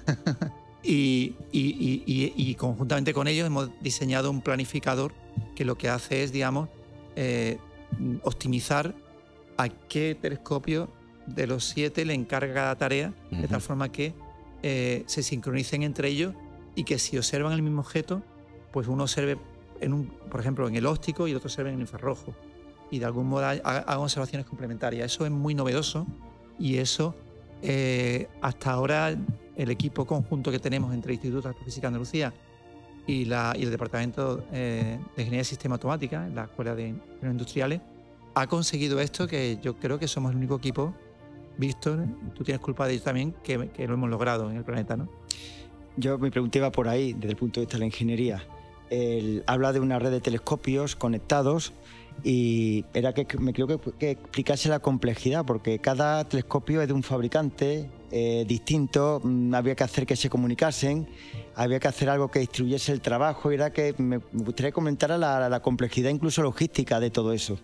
Y, 0.82 1.36
y- 1.52 1.76
y- 1.78 2.04
y- 2.06 2.34
y 2.38 2.56
conjuntamente 2.56 3.14
con 3.14 3.28
ellos 3.28 3.46
hemos 3.46 3.70
diseñado 3.82 4.32
un 4.32 4.40
planificador 4.42 5.12
que 5.54 5.66
lo 5.66 5.76
que 5.78 5.90
hace 5.90 6.24
es, 6.24 6.32
digamos, 6.32 6.70
eh, 7.18 7.58
optimizar 8.24 8.96
a 9.60 9.70
qué 9.70 10.18
telescopio 10.20 10.90
de 11.28 11.46
los 11.48 11.66
siete 11.66 12.06
le 12.06 12.14
encarga 12.14 12.54
cada 12.54 12.76
tarea, 12.78 13.14
de 13.30 13.48
tal 13.48 13.62
forma 13.62 13.92
que 13.92 14.14
eh, 14.64 15.04
se 15.06 15.22
sincronicen 15.22 15.84
entre 15.84 16.08
ellos 16.10 16.34
y 16.76 16.84
que 16.86 16.98
si 16.98 17.18
observan 17.18 17.54
el 17.54 17.62
mismo 17.62 17.82
objeto, 17.82 18.22
pues 18.72 18.88
uno 18.88 19.04
observe, 19.04 19.38
en 19.82 19.94
un, 19.94 20.08
por 20.32 20.40
ejemplo, 20.40 20.68
en 20.68 20.76
el 20.76 20.86
óptico 20.86 21.28
y 21.28 21.32
el 21.32 21.38
otro 21.38 21.48
observe 21.48 21.70
en 21.70 21.76
el 21.76 21.82
infrarrojo. 21.82 22.34
Y 22.92 23.00
de 23.00 23.06
algún 23.06 23.28
modo 23.28 23.46
ha- 23.46 23.52
hagan 23.52 24.00
observaciones 24.00 24.48
complementarias. 24.48 25.12
Eso 25.12 25.26
es 25.26 25.32
muy 25.32 25.54
novedoso 25.54 26.08
y 26.58 26.78
eso 26.78 27.16
eh, 27.62 28.28
hasta 28.42 28.72
ahora 28.72 29.16
el 29.56 29.70
equipo 29.72 30.06
conjunto 30.06 30.52
que 30.52 30.60
tenemos 30.60 30.94
entre 30.94 31.12
el 31.12 31.16
Instituto 31.16 31.44
de 31.44 31.50
Astrofísica 31.50 31.82
de 31.82 31.88
Andalucía 31.88 32.34
y, 33.06 33.26
la, 33.26 33.54
y 33.58 33.64
el 33.64 33.72
Departamento 33.72 34.44
eh, 34.52 34.98
de 35.16 35.22
Ingeniería 35.22 35.40
de 35.40 35.44
Sistema 35.44 35.76
Automática, 35.76 36.28
la 36.34 36.44
Escuela 36.46 36.74
de 36.76 36.88
Ingenieros 36.88 37.32
Industriales, 37.32 37.82
ha 38.34 38.48
conseguido 38.48 39.00
esto 39.00 39.28
que 39.28 39.60
yo 39.62 39.78
creo 39.78 40.00
que 40.00 40.08
somos 40.08 40.32
el 40.32 40.38
único 40.38 40.56
equipo, 40.56 40.94
Víctor, 41.58 42.06
tú 42.36 42.44
tienes 42.44 42.62
culpa 42.62 42.88
de 42.88 42.94
ello 42.94 43.04
también, 43.04 43.34
que, 43.44 43.70
que 43.70 43.88
lo 43.88 43.96
hemos 43.96 44.10
logrado 44.10 44.50
en 44.50 44.58
el 44.58 44.64
planeta, 44.64 44.96
¿no? 44.96 45.10
Yo 45.98 46.18
mi 46.18 46.30
pregunta 46.30 46.58
iba 46.58 46.72
por 46.72 46.88
ahí, 46.88 47.14
desde 47.14 47.32
el 47.32 47.36
punto 47.36 47.60
de 47.60 47.66
vista 47.66 47.76
de 47.76 47.80
la 47.80 47.86
ingeniería. 47.88 48.44
Habla 49.46 49.74
de 49.74 49.80
una 49.82 50.00
red 50.00 50.12
de 50.12 50.22
telescopios 50.22 50.96
conectados 50.96 51.74
y 52.24 52.86
era 52.94 53.14
que 53.14 53.26
me 53.38 53.54
creo 53.54 53.68
que, 53.68 53.78
que 53.98 54.12
explicase 54.12 54.70
la 54.70 54.80
complejidad, 54.80 55.46
porque 55.46 55.80
cada 55.80 56.24
telescopio 56.24 56.82
es 56.82 56.88
de 56.88 56.94
un 56.94 57.04
fabricante 57.04 57.90
eh, 58.12 58.46
distinto, 58.48 59.22
mm, 59.24 59.54
había 59.54 59.76
que 59.76 59.84
hacer 59.84 60.06
que 60.06 60.16
se 60.16 60.30
comunicasen, 60.30 61.08
había 61.56 61.80
que 61.80 61.88
hacer 61.88 62.10
algo 62.10 62.30
que 62.30 62.40
distribuyese 62.40 62.92
el 62.92 63.02
trabajo, 63.02 63.52
y 63.52 63.56
era 63.56 63.72
que 63.72 63.94
me, 63.98 64.20
me 64.32 64.44
gustaría 64.44 64.72
comentar 64.72 65.12
la, 65.12 65.50
la 65.50 65.60
complejidad 65.62 66.10
incluso 66.10 66.42
logística 66.42 67.00
de 67.00 67.10
todo 67.10 67.34
eso. 67.34 67.60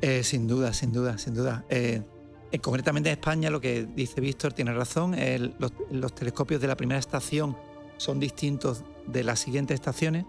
Eh, 0.00 0.22
sin 0.22 0.46
duda, 0.46 0.72
sin 0.72 0.92
duda, 0.92 1.18
sin 1.18 1.34
duda. 1.34 1.64
Eh, 1.68 2.02
eh, 2.52 2.58
concretamente 2.58 3.10
en 3.10 3.14
España, 3.18 3.50
lo 3.50 3.60
que 3.60 3.86
dice 3.86 4.20
Víctor 4.20 4.52
tiene 4.52 4.72
razón, 4.72 5.16
los, 5.90 6.14
telescopios 6.14 6.60
de 6.60 6.68
la 6.68 6.76
primera 6.76 6.98
estación 6.98 7.56
son 7.96 8.20
distintos 8.20 8.84
de 9.06 9.24
las 9.24 9.40
siguientes 9.40 9.74
estaciones. 9.74 10.24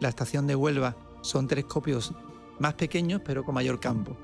La 0.00 0.08
estación 0.08 0.46
de 0.46 0.56
Huelva 0.56 0.96
son 1.22 1.46
telescopios 1.46 2.12
más 2.58 2.74
pequeños, 2.74 3.20
pero 3.24 3.44
con 3.44 3.54
mayor 3.54 3.78
campo. 3.78 4.16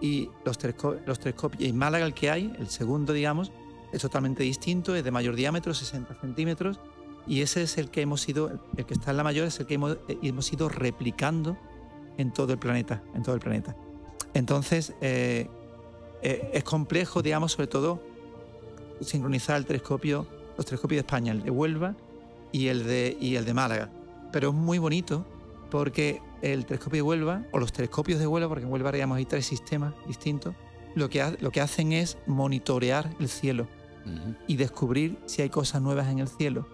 Y 0.00 0.30
los, 0.44 0.58
telesco- 0.58 1.00
los 1.06 1.18
telescopios, 1.18 1.62
en 1.62 1.76
Málaga 1.76 2.04
el 2.04 2.14
que 2.14 2.30
hay, 2.30 2.52
el 2.58 2.68
segundo, 2.68 3.12
digamos, 3.12 3.52
es 3.92 4.02
totalmente 4.02 4.42
distinto, 4.42 4.94
es 4.96 5.04
de 5.04 5.10
mayor 5.10 5.36
diámetro, 5.36 5.72
60 5.72 6.20
centímetros, 6.20 6.80
y 7.26 7.40
ese 7.40 7.62
es 7.62 7.78
el 7.78 7.90
que 7.90 8.02
hemos 8.02 8.28
ido, 8.28 8.50
el 8.76 8.84
que 8.84 8.94
está 8.94 9.12
en 9.12 9.16
la 9.16 9.24
mayor, 9.24 9.46
es 9.46 9.60
el 9.60 9.66
que 9.66 9.74
hemos, 9.74 9.96
hemos 10.22 10.52
ido 10.52 10.68
replicando 10.68 11.56
en 12.18 12.32
todo 12.32 12.52
el 12.52 12.58
planeta, 12.58 13.02
en 13.14 13.22
todo 13.22 13.34
el 13.34 13.40
planeta. 13.40 13.76
Entonces, 14.34 14.92
eh, 15.00 15.48
eh, 16.22 16.50
es 16.52 16.64
complejo, 16.64 17.22
digamos, 17.22 17.52
sobre 17.52 17.68
todo, 17.68 18.02
sincronizar 19.00 19.56
el 19.56 19.66
telescopio, 19.66 20.26
los 20.56 20.66
telescopios 20.66 20.96
de 20.98 21.06
España, 21.06 21.32
el 21.32 21.42
de 21.42 21.50
Huelva 21.50 21.94
y 22.52 22.68
el 22.68 22.84
de, 22.84 23.16
y 23.20 23.36
el 23.36 23.44
de 23.44 23.54
Málaga. 23.54 23.90
Pero 24.32 24.48
es 24.50 24.54
muy 24.54 24.78
bonito 24.78 25.24
porque 25.70 26.20
el 26.42 26.66
telescopio 26.66 26.98
de 26.98 27.02
Huelva, 27.02 27.44
o 27.52 27.58
los 27.58 27.72
telescopios 27.72 28.18
de 28.20 28.26
Huelva, 28.26 28.48
porque 28.48 28.64
en 28.64 28.72
Huelva, 28.72 28.92
digamos, 28.92 29.16
hay 29.18 29.24
tres 29.24 29.46
sistemas 29.46 29.94
distintos, 30.06 30.54
lo 30.94 31.08
que, 31.08 31.22
ha- 31.22 31.34
lo 31.40 31.50
que 31.50 31.60
hacen 31.60 31.92
es 31.92 32.18
monitorear 32.26 33.10
el 33.18 33.28
cielo 33.28 33.66
y 34.46 34.56
descubrir 34.56 35.18
si 35.24 35.40
hay 35.42 35.48
cosas 35.48 35.80
nuevas 35.80 36.08
en 36.08 36.18
el 36.18 36.28
cielo. 36.28 36.68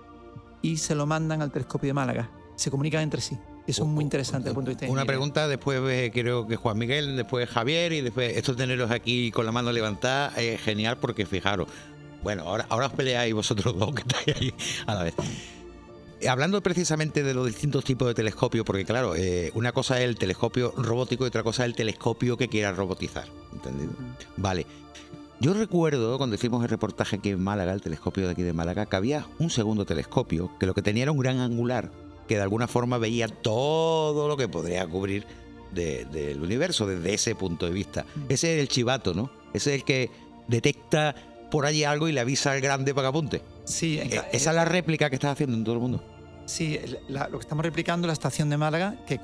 Y 0.63 0.79
se 0.79 0.95
lo 0.95 1.07
mandan 1.07 1.41
al 1.43 1.53
telescopio 1.53 1.89
de 1.89 1.95
Málaga. 1.95 2.31
Se 2.57 2.71
comunican 2.71 3.03
entre 3.03 3.21
sí. 3.21 3.39
Eso 3.71 3.85
es 3.85 3.89
muy 3.89 4.03
interesante 4.03 4.49
desde 4.49 4.51
el 4.51 4.55
punto 4.57 4.71
de 4.71 4.75
vista 4.75 4.93
Una 4.93 5.05
pregunta, 5.05 5.47
después 5.47 5.81
eh, 5.85 6.11
creo 6.13 6.49
que 6.49 6.57
Juan 6.57 6.77
Miguel, 6.77 7.17
después 7.17 7.49
Javier 7.49 7.93
y 7.93 8.01
después 8.01 8.37
esto 8.37 8.57
tenerlos 8.57 8.91
aquí 8.91 9.31
con 9.31 9.47
la 9.47 9.53
mano 9.53 9.71
levantada 9.71 10.33
es 10.37 10.61
genial 10.61 10.99
porque 10.99 11.25
fijaros, 11.25 11.69
bueno, 12.25 12.43
ahora, 12.43 12.67
ahora 12.69 12.87
os 12.87 12.93
peleáis 12.93 13.33
vosotros 13.33 13.79
dos 13.79 13.95
que 13.95 14.03
estáis 14.03 14.37
ahí 14.37 14.55
a 14.87 14.95
la 14.95 15.05
vez. 15.05 15.15
Hablando 16.29 16.61
precisamente 16.65 17.23
de 17.23 17.33
los 17.33 17.47
distintos 17.47 17.85
tipos 17.85 18.09
de 18.09 18.15
telescopios, 18.15 18.65
porque 18.67 18.85
claro, 18.85 19.15
eh, 19.15 19.53
una 19.55 19.71
cosa 19.71 19.99
es 20.01 20.05
el 20.05 20.17
telescopio 20.17 20.75
robótico 20.77 21.25
y 21.25 21.29
otra 21.29 21.45
cosa 21.45 21.63
es 21.63 21.69
el 21.69 21.77
telescopio 21.77 22.37
que 22.37 22.49
quiera 22.49 22.73
robotizar, 22.73 23.29
¿entendido? 23.53 23.93
Vale. 24.37 24.67
Yo 25.39 25.55
recuerdo 25.55 26.19
cuando 26.19 26.35
hicimos 26.35 26.63
el 26.65 26.69
reportaje 26.69 27.17
aquí 27.17 27.31
en 27.31 27.43
Málaga, 27.43 27.73
el 27.73 27.81
telescopio 27.81 28.27
de 28.27 28.33
aquí 28.33 28.43
de 28.43 28.53
Málaga, 28.53 28.87
que 28.87 28.97
había 28.97 29.27
un 29.39 29.49
segundo 29.49 29.87
telescopio 29.87 30.51
que 30.59 30.67
lo 30.67 30.75
que 30.75 30.83
tenía 30.83 31.05
era 31.05 31.13
un 31.13 31.19
gran 31.19 31.39
angular 31.39 31.91
que 32.31 32.37
de 32.37 32.43
alguna 32.43 32.69
forma 32.69 32.97
veía 32.97 33.27
todo 33.27 34.29
lo 34.29 34.37
que 34.37 34.47
podría 34.47 34.87
cubrir 34.87 35.27
de- 35.73 36.05
del 36.05 36.41
universo 36.41 36.87
desde 36.87 37.13
ese 37.13 37.35
punto 37.35 37.67
de 37.67 37.73
vista. 37.73 38.07
Ese 38.29 38.55
es 38.55 38.61
el 38.61 38.69
chivato, 38.69 39.15
¿no? 39.15 39.33
Ese 39.53 39.75
es 39.75 39.81
el 39.81 39.85
que 39.85 40.11
detecta 40.47 41.13
por 41.51 41.67
allí 41.67 41.83
algo 41.83 42.07
y 42.07 42.13
le 42.13 42.21
avisa 42.21 42.53
al 42.53 42.61
grande 42.61 42.95
para 42.95 43.07
que 43.07 43.09
apunte. 43.09 43.43
Sí, 43.65 43.99
en 43.99 44.13
Eh, 44.13 44.23
Esa 44.33 44.51
es 44.51 44.55
la 44.57 44.65
réplica 44.65 45.11
que 45.11 45.17
estás 45.17 45.33
haciendo 45.33 45.57
en 45.57 45.65
todo 45.65 45.75
el 45.75 45.81
mundo. 45.81 46.05
Sí, 46.47 46.79
la- 47.09 47.27
lo 47.29 47.39
que 47.41 47.43
estamos 47.43 47.65
replicando 47.65 48.07
la 48.07 48.13
estación 48.13 48.49
de 48.49 48.57
Málaga, 48.57 48.95
que, 49.09 49.19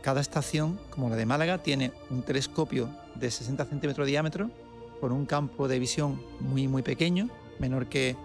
cada 0.00 0.22
estación, 0.22 0.80
como 0.88 1.10
la 1.10 1.16
de 1.16 1.26
Málaga, 1.26 1.62
tiene 1.62 1.92
un 2.08 2.22
telescopio 2.22 2.88
de 3.16 3.30
60 3.30 3.66
centímetros 3.66 4.06
de 4.06 4.12
diámetro 4.12 4.50
con 4.98 5.12
un 5.12 5.26
campo 5.26 5.68
de 5.68 5.78
visión 5.78 6.22
muy, 6.40 6.68
muy 6.68 6.80
pequeño, 6.80 7.28
menor 7.58 7.86
que, 7.86 8.16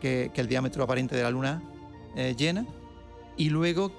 que- 0.00 0.32
que 0.34 0.40
el 0.40 0.48
diámetro 0.48 0.82
aparente 0.82 1.14
de 1.14 1.22
la 1.22 1.30
Luna 1.30 1.62
eh, 2.16 2.34
llena. 2.36 2.66
Y 3.38 3.48
luego 3.50 3.92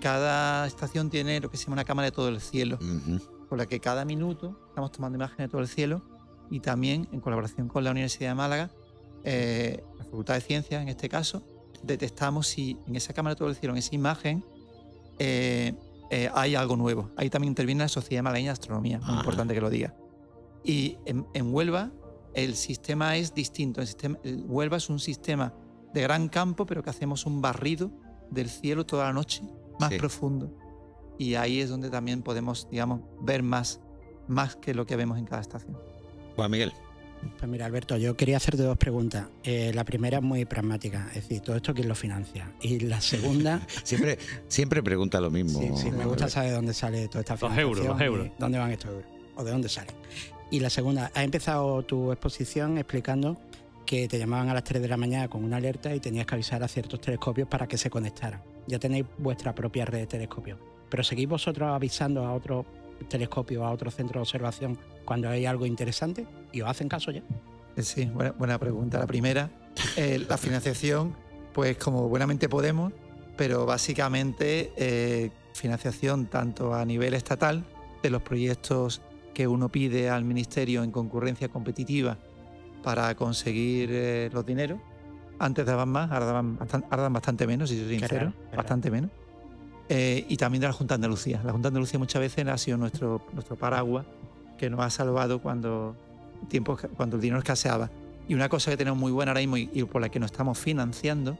cada 0.00 0.66
estación 0.66 1.10
tiene 1.10 1.40
lo 1.40 1.50
que 1.50 1.56
se 1.56 1.64
llama 1.64 1.74
una 1.74 1.84
cámara 1.84 2.06
de 2.06 2.12
todo 2.12 2.28
el 2.28 2.40
cielo. 2.40 2.78
Ujú. 2.80 3.20
con 3.48 3.58
la 3.58 3.66
que 3.66 3.78
cada 3.78 4.04
minuto 4.04 4.58
estamos 4.68 4.90
tomando 4.90 5.14
imágenes 5.16 5.46
de 5.46 5.48
todo 5.48 5.60
el 5.60 5.68
cielo 5.68 6.02
y 6.50 6.58
también 6.58 7.06
en 7.12 7.20
colaboración 7.20 7.68
con 7.68 7.84
la 7.84 7.92
Universidad 7.92 8.30
de 8.30 8.34
Málaga, 8.34 8.70
eh, 9.22 9.84
la 9.96 10.04
Facultad 10.04 10.34
de 10.34 10.40
Ciencias 10.40 10.82
en 10.82 10.88
este 10.88 11.08
caso, 11.08 11.44
detectamos 11.84 12.48
si 12.48 12.76
en 12.88 12.96
esa 12.96 13.12
cámara 13.12 13.34
de 13.34 13.38
todo 13.38 13.48
el 13.48 13.54
cielo, 13.54 13.74
en 13.74 13.78
esa 13.78 13.94
imagen, 13.94 14.44
eh, 15.20 15.74
eh, 16.10 16.28
hay 16.34 16.56
algo 16.56 16.76
nuevo. 16.76 17.10
Ahí 17.16 17.30
también 17.30 17.52
interviene 17.52 17.84
la 17.84 17.88
Sociedad 17.88 18.22
Malagueña 18.24 18.48
de 18.48 18.54
Astronomía, 18.54 18.98
muy 18.98 19.10
Ajá. 19.10 19.18
importante 19.18 19.54
que 19.54 19.60
lo 19.60 19.70
diga. 19.70 19.94
Y 20.64 20.98
en, 21.04 21.24
en 21.32 21.54
Huelva 21.54 21.92
el 22.34 22.56
sistema 22.56 23.16
es 23.16 23.32
distinto. 23.32 23.80
El 23.80 23.86
sistema, 23.86 24.18
el 24.24 24.44
Huelva 24.46 24.76
es 24.76 24.90
un 24.90 24.98
sistema 24.98 25.54
de 25.94 26.02
gran 26.02 26.28
campo, 26.28 26.66
pero 26.66 26.82
que 26.82 26.90
hacemos 26.90 27.26
un 27.26 27.40
barrido 27.40 27.90
del 28.30 28.48
cielo 28.48 28.84
toda 28.86 29.04
la 29.06 29.12
noche, 29.12 29.42
más 29.78 29.90
Sí. 29.90 29.98
profundo. 29.98 30.50
Y 31.18 31.34
ahí 31.34 31.60
es 31.60 31.70
donde 31.70 31.88
también 31.90 32.22
podemos, 32.22 32.68
digamos, 32.70 33.00
ver 33.20 33.42
más, 33.42 33.80
más 34.28 34.56
que 34.56 34.74
lo 34.74 34.86
que 34.86 34.96
vemos 34.96 35.18
en 35.18 35.24
cada 35.24 35.40
estación. 35.40 35.76
Juan 36.34 36.50
Miguel. 36.50 36.72
Pues 37.38 37.50
mira, 37.50 37.64
Alberto, 37.66 37.96
yo 37.96 38.14
quería 38.16 38.36
hacerte 38.36 38.62
dos 38.62 38.76
preguntas. 38.76 39.26
Eh, 39.42 39.72
la 39.74 39.84
primera 39.84 40.18
es 40.18 40.22
muy 40.22 40.44
pragmática, 40.44 41.08
es 41.08 41.22
decir, 41.28 41.40
¿todo 41.40 41.56
esto 41.56 41.72
quién 41.74 41.88
lo 41.88 41.94
financia? 41.94 42.52
Y 42.60 42.80
la 42.80 43.00
segunda, 43.00 43.60
Siempre, 43.84 44.18
siempre 44.48 44.82
pregunta 44.82 45.20
lo 45.20 45.30
mismo. 45.30 45.58
sí, 45.60 45.70
sí, 45.76 45.90
me 45.90 46.04
gusta 46.04 46.28
saber 46.28 46.52
dónde 46.52 46.74
sale 46.74 47.08
toda 47.08 47.20
esta 47.20 47.32
Los 47.34 47.40
financiación. 47.40 47.68
euros, 47.68 47.86
los 47.86 48.00
euros. 48.00 48.28
¿Dónde 48.38 48.58
van 48.58 48.70
estos 48.70 48.90
euros? 48.90 49.06
¿O 49.34 49.42
de 49.44 49.50
dónde 49.50 49.68
salen? 49.70 49.94
Y 50.50 50.60
la 50.60 50.70
segunda, 50.70 51.10
has 51.14 51.24
empezado 51.24 51.82
tu 51.82 52.12
exposición 52.12 52.76
explicando 52.78 53.38
que 53.86 54.08
te 54.08 54.18
llamaban 54.18 54.48
a 54.48 54.54
las 54.54 54.64
3 54.64 54.82
de 54.82 54.88
la 54.88 54.96
mañana 54.96 55.28
con 55.28 55.44
una 55.44 55.56
alerta 55.56 55.94
y 55.94 56.00
tenías 56.00 56.26
que 56.26 56.34
avisar 56.34 56.62
a 56.62 56.68
ciertos 56.68 57.00
telescopios 57.00 57.48
para 57.48 57.66
que 57.66 57.78
se 57.78 57.88
conectaran. 57.88 58.42
Ya 58.66 58.78
tenéis 58.78 59.06
vuestra 59.16 59.54
propia 59.54 59.84
red 59.84 60.00
de 60.00 60.06
telescopios. 60.06 60.58
Pero 60.90 61.04
seguís 61.04 61.28
vosotros 61.28 61.70
avisando 61.70 62.26
a 62.26 62.34
otros 62.34 62.66
telescopios, 63.08 63.62
a 63.62 63.70
otros 63.70 63.94
centros 63.94 64.14
de 64.14 64.22
observación 64.22 64.78
cuando 65.04 65.28
hay 65.28 65.46
algo 65.46 65.64
interesante 65.66 66.26
y 66.52 66.60
os 66.60 66.68
hacen 66.68 66.88
caso 66.88 67.10
ya. 67.12 67.22
Sí, 67.78 68.06
buena, 68.06 68.32
buena 68.32 68.58
pregunta. 68.58 68.98
La 68.98 69.06
primera, 69.06 69.50
eh, 69.96 70.24
la 70.28 70.36
financiación, 70.36 71.14
pues 71.52 71.76
como 71.76 72.08
buenamente 72.08 72.48
podemos, 72.48 72.92
pero 73.36 73.66
básicamente 73.66 74.72
eh, 74.76 75.30
financiación 75.52 76.26
tanto 76.26 76.74
a 76.74 76.84
nivel 76.84 77.14
estatal 77.14 77.64
de 78.02 78.10
los 78.10 78.22
proyectos 78.22 79.02
que 79.34 79.46
uno 79.46 79.68
pide 79.68 80.08
al 80.08 80.24
ministerio 80.24 80.82
en 80.82 80.90
concurrencia 80.90 81.48
competitiva 81.48 82.18
para 82.86 83.16
conseguir 83.16 83.88
eh, 83.90 84.30
los 84.32 84.46
dineros. 84.46 84.78
Antes 85.40 85.66
daban 85.66 85.88
más, 85.88 86.08
ahora, 86.12 86.24
daban 86.26 86.56
ahora 86.88 87.02
dan 87.02 87.12
bastante 87.12 87.44
menos, 87.44 87.68
si 87.68 87.80
soy 87.80 87.98
sincero, 87.98 88.08
qué 88.08 88.18
raro. 88.26 88.32
bastante 88.56 88.92
menos. 88.92 89.10
Eh, 89.88 90.24
y 90.28 90.36
también 90.36 90.60
de 90.60 90.68
la 90.68 90.72
Junta 90.72 90.94
de 90.94 90.98
Andalucía. 90.98 91.40
La 91.44 91.50
Junta 91.50 91.66
de 91.66 91.70
Andalucía 91.70 91.98
muchas 91.98 92.20
veces 92.20 92.46
ha 92.46 92.56
sido 92.56 92.76
nuestro, 92.78 93.22
nuestro 93.32 93.56
paraguas 93.56 94.06
que 94.56 94.70
nos 94.70 94.78
ha 94.78 94.90
salvado 94.90 95.42
cuando, 95.42 95.96
tiempos, 96.48 96.80
cuando 96.96 97.16
el 97.16 97.22
dinero 97.22 97.40
escaseaba. 97.40 97.90
Y 98.28 98.34
una 98.36 98.48
cosa 98.48 98.70
que 98.70 98.76
tenemos 98.76 99.00
muy 99.00 99.10
buena 99.10 99.32
ahora 99.32 99.40
mismo 99.40 99.56
y, 99.56 99.68
y 99.74 99.82
por 99.82 100.00
la 100.00 100.08
que 100.08 100.20
nos 100.20 100.30
estamos 100.30 100.56
financiando 100.56 101.36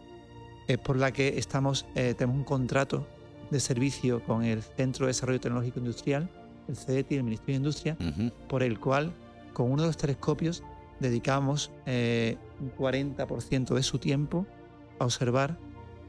es 0.66 0.78
por 0.78 0.96
la 0.96 1.12
que 1.12 1.38
estamos, 1.38 1.86
eh, 1.94 2.14
tenemos 2.18 2.38
un 2.38 2.44
contrato 2.44 3.06
de 3.52 3.60
servicio 3.60 4.20
con 4.24 4.42
el 4.42 4.62
Centro 4.64 5.06
de 5.06 5.10
Desarrollo 5.10 5.38
Tecnológico 5.40 5.78
Industrial, 5.78 6.28
el 6.66 6.76
CETI, 6.76 7.14
el 7.14 7.22
Ministerio 7.22 7.52
de 7.54 7.58
Industria, 7.58 7.96
Ujú. 8.00 8.32
por 8.48 8.64
el 8.64 8.80
cual 8.80 9.12
con 9.52 9.70
uno 9.70 9.82
de 9.82 9.88
los 9.88 9.96
telescopios 9.96 10.64
dedicamos 11.00 11.70
eh, 11.86 12.36
un 12.60 12.74
40% 12.74 13.74
de 13.74 13.82
su 13.82 13.98
tiempo 13.98 14.46
a 14.98 15.04
observar 15.04 15.58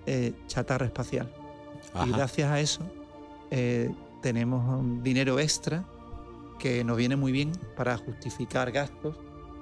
eh, 0.05 0.33
chatarra 0.47 0.85
espacial. 0.85 1.31
Y 2.05 2.11
gracias 2.11 2.51
a 2.51 2.59
eso 2.59 2.81
eh, 3.51 3.89
tenemos 4.21 4.67
un 4.67 5.03
dinero 5.03 5.39
extra 5.39 5.85
que 6.59 6.83
nos 6.83 6.97
viene 6.97 7.15
muy 7.15 7.31
bien 7.31 7.51
para 7.75 7.97
justificar 7.97 8.71
gastos 8.71 9.15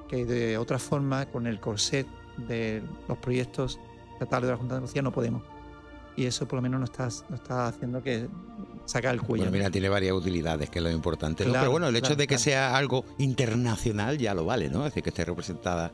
que 0.08 0.26
de 0.26 0.58
otra 0.58 0.80
forma 0.80 1.26
con 1.28 1.48
el 1.48 1.60
corset 1.60 2.08
de 2.48 2.84
los 3.08 3.18
proyectos 3.18 3.80
estatales 4.14 4.48
de 4.48 4.52
la 4.54 4.58
Junta 4.58 4.76
de 4.76 4.78
Andalucía 4.78 5.02
no 5.02 5.12
podemos. 5.12 5.44
Y 6.16 6.26
eso 6.26 6.48
por 6.48 6.58
lo 6.58 6.62
menos 6.62 6.80
nos 6.80 6.90
está, 6.90 7.06
nos 7.30 7.42
está 7.42 7.68
haciendo 7.68 8.02
que 8.02 8.28
sacar 8.86 9.14
el 9.14 9.22
cuello. 9.22 9.44
Bueno, 9.46 9.52
mira, 9.58 9.70
tiene 9.70 9.90
varias 9.90 10.14
utilidades, 10.14 10.70
que 10.70 10.80
es 10.80 10.84
lo 10.84 10.92
importante. 10.92 11.44
Pero 11.46 11.72
bueno, 11.72 11.88
el 11.88 11.96
hecho 11.96 12.08
claro, 12.08 12.16
de 12.18 12.24
que 12.28 12.36
claro. 12.36 12.44
sea 12.44 12.78
algo 12.78 13.06
internacional 13.18 14.18
ya 14.18 14.34
lo 14.34 14.46
vale, 14.46 14.70
¿no? 14.70 14.80
Es 14.80 14.92
decir, 14.92 15.04
que 15.04 15.10
esté 15.10 15.26
representada 15.26 15.92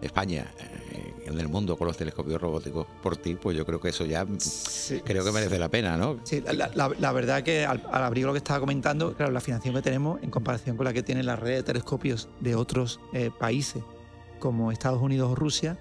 España 0.00 0.46
eh, 0.60 1.14
en 1.26 1.40
el 1.40 1.48
mundo 1.48 1.76
con 1.76 1.88
los 1.88 1.96
telescopios 1.96 2.40
robóticos 2.40 2.86
por 3.02 3.16
ti, 3.16 3.34
pues 3.34 3.56
yo 3.56 3.66
creo 3.66 3.80
que 3.80 3.88
eso 3.88 4.04
ya 4.06 4.24
Sí. 4.38 5.00
creo 5.04 5.24
que 5.24 5.32
merece 5.32 5.58
la 5.58 5.68
pena, 5.68 5.96
¿no? 5.96 6.20
Sí, 6.22 6.40
la, 6.40 6.70
la- 6.72 6.92
la 6.98 7.12
verdad 7.12 7.42
que 7.42 7.66
al, 7.66 7.82
al 7.90 8.04
abrir 8.04 8.24
lo 8.24 8.32
que 8.32 8.38
estaba 8.38 8.60
comentando, 8.60 9.14
claro, 9.14 9.32
la 9.32 9.40
financiación 9.40 9.74
que 9.74 9.82
tenemos 9.82 10.22
en 10.22 10.30
comparación 10.30 10.76
con 10.76 10.84
la 10.84 10.92
que 10.92 11.02
tiene 11.02 11.24
la 11.24 11.34
red 11.34 11.56
de 11.56 11.62
telescopios 11.64 12.28
de 12.40 12.54
otros 12.54 13.00
eh, 13.12 13.30
países 13.36 13.82
como 14.38 14.70
Estados 14.70 15.02
Unidos 15.02 15.32
o 15.32 15.34
Rusia, 15.34 15.78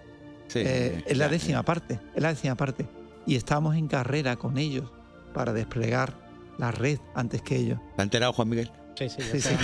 Sí, 0.47 0.59
eh, 0.65 1.03
es 1.05 1.17
la 1.17 1.27
décima 1.29 1.61
parte, 1.63 1.99
es 2.15 2.21
la 2.23 2.29
décima 2.29 2.55
parte. 2.55 2.87
Y 3.27 3.35
estamos 3.35 3.75
en 3.75 3.87
carrera 3.87 4.37
con 4.37 4.57
ellos 4.57 4.85
para 5.33 5.51
desplegar 5.53 6.15
la 6.57 6.71
red 6.71 6.99
antes 7.15 7.41
que 7.41 7.55
ellos. 7.57 7.79
¿Te 7.95 8.01
has 8.01 8.05
enterado, 8.05 8.33
Juan 8.33 8.49
Miguel? 8.49 8.71
Sí, 8.97 9.09
sí, 9.09 9.21
Sí, 9.31 9.41
sí. 9.41 9.55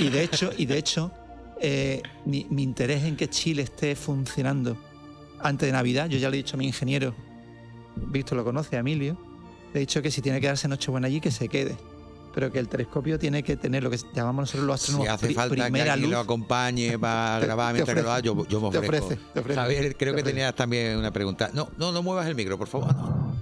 Y, 0.00 0.04
y 0.06 0.10
de 0.10 0.22
hecho, 0.24 0.50
y 0.56 0.66
de 0.66 0.76
hecho 0.78 1.12
eh, 1.60 2.02
mi, 2.24 2.46
mi 2.50 2.62
interés 2.62 3.04
en 3.04 3.16
que 3.16 3.28
Chile 3.30 3.62
esté 3.62 3.94
funcionando 3.94 4.76
antes 5.42 5.66
de 5.68 5.72
Navidad, 5.72 6.08
yo 6.08 6.18
ya 6.18 6.28
le 6.28 6.36
he 6.38 6.42
dicho 6.42 6.56
a 6.56 6.58
mi 6.58 6.66
ingeniero, 6.66 7.14
Víctor 7.96 8.36
lo 8.38 8.44
conoce, 8.44 8.76
a 8.76 8.80
Emilio, 8.80 9.16
le 9.72 9.78
he 9.78 9.80
dicho 9.80 10.02
que 10.02 10.10
si 10.10 10.20
tiene 10.22 10.40
que 10.40 10.48
darse 10.48 10.66
Nochebuena 10.68 11.06
allí, 11.06 11.20
que 11.20 11.30
se 11.30 11.48
quede. 11.48 11.76
Pero 12.32 12.52
que 12.52 12.60
el 12.60 12.68
telescopio 12.68 13.18
tiene 13.18 13.42
que 13.42 13.56
tener 13.56 13.82
lo 13.82 13.90
que 13.90 13.98
llamamos 14.14 14.42
nosotros 14.42 14.64
los 14.64 14.80
Si 14.80 14.84
astrónomos 14.92 15.14
hace 15.14 15.26
pri- 15.26 15.34
falta 15.34 15.56
que 15.56 15.62
primera 15.62 15.92
alguien 15.94 16.10
luz. 16.10 16.16
lo 16.16 16.20
acompañe 16.22 16.96
para 16.98 17.40
Te- 17.40 17.46
grabar 17.46 17.68
te 17.68 17.74
mientras 17.74 17.96
que 17.96 18.02
lo 18.02 18.10
haga, 18.12 18.20
yo, 18.20 18.46
yo 18.46 18.60
me 18.60 18.70
te 18.70 18.78
ofrezco. 18.78 19.06
ofrece, 19.06 19.22
te 19.34 19.40
ofrece. 19.40 19.60
Javier, 19.60 19.80
creo 19.82 19.94
te 19.96 19.98
que 19.98 20.10
ofrece. 20.10 20.30
tenías 20.30 20.54
también 20.54 20.96
una 20.96 21.10
pregunta. 21.12 21.50
No, 21.52 21.68
no, 21.76 21.90
no 21.90 22.02
muevas 22.04 22.26
el 22.28 22.36
micro, 22.36 22.56
por 22.56 22.68
favor. 22.68 22.94
No. 22.94 23.34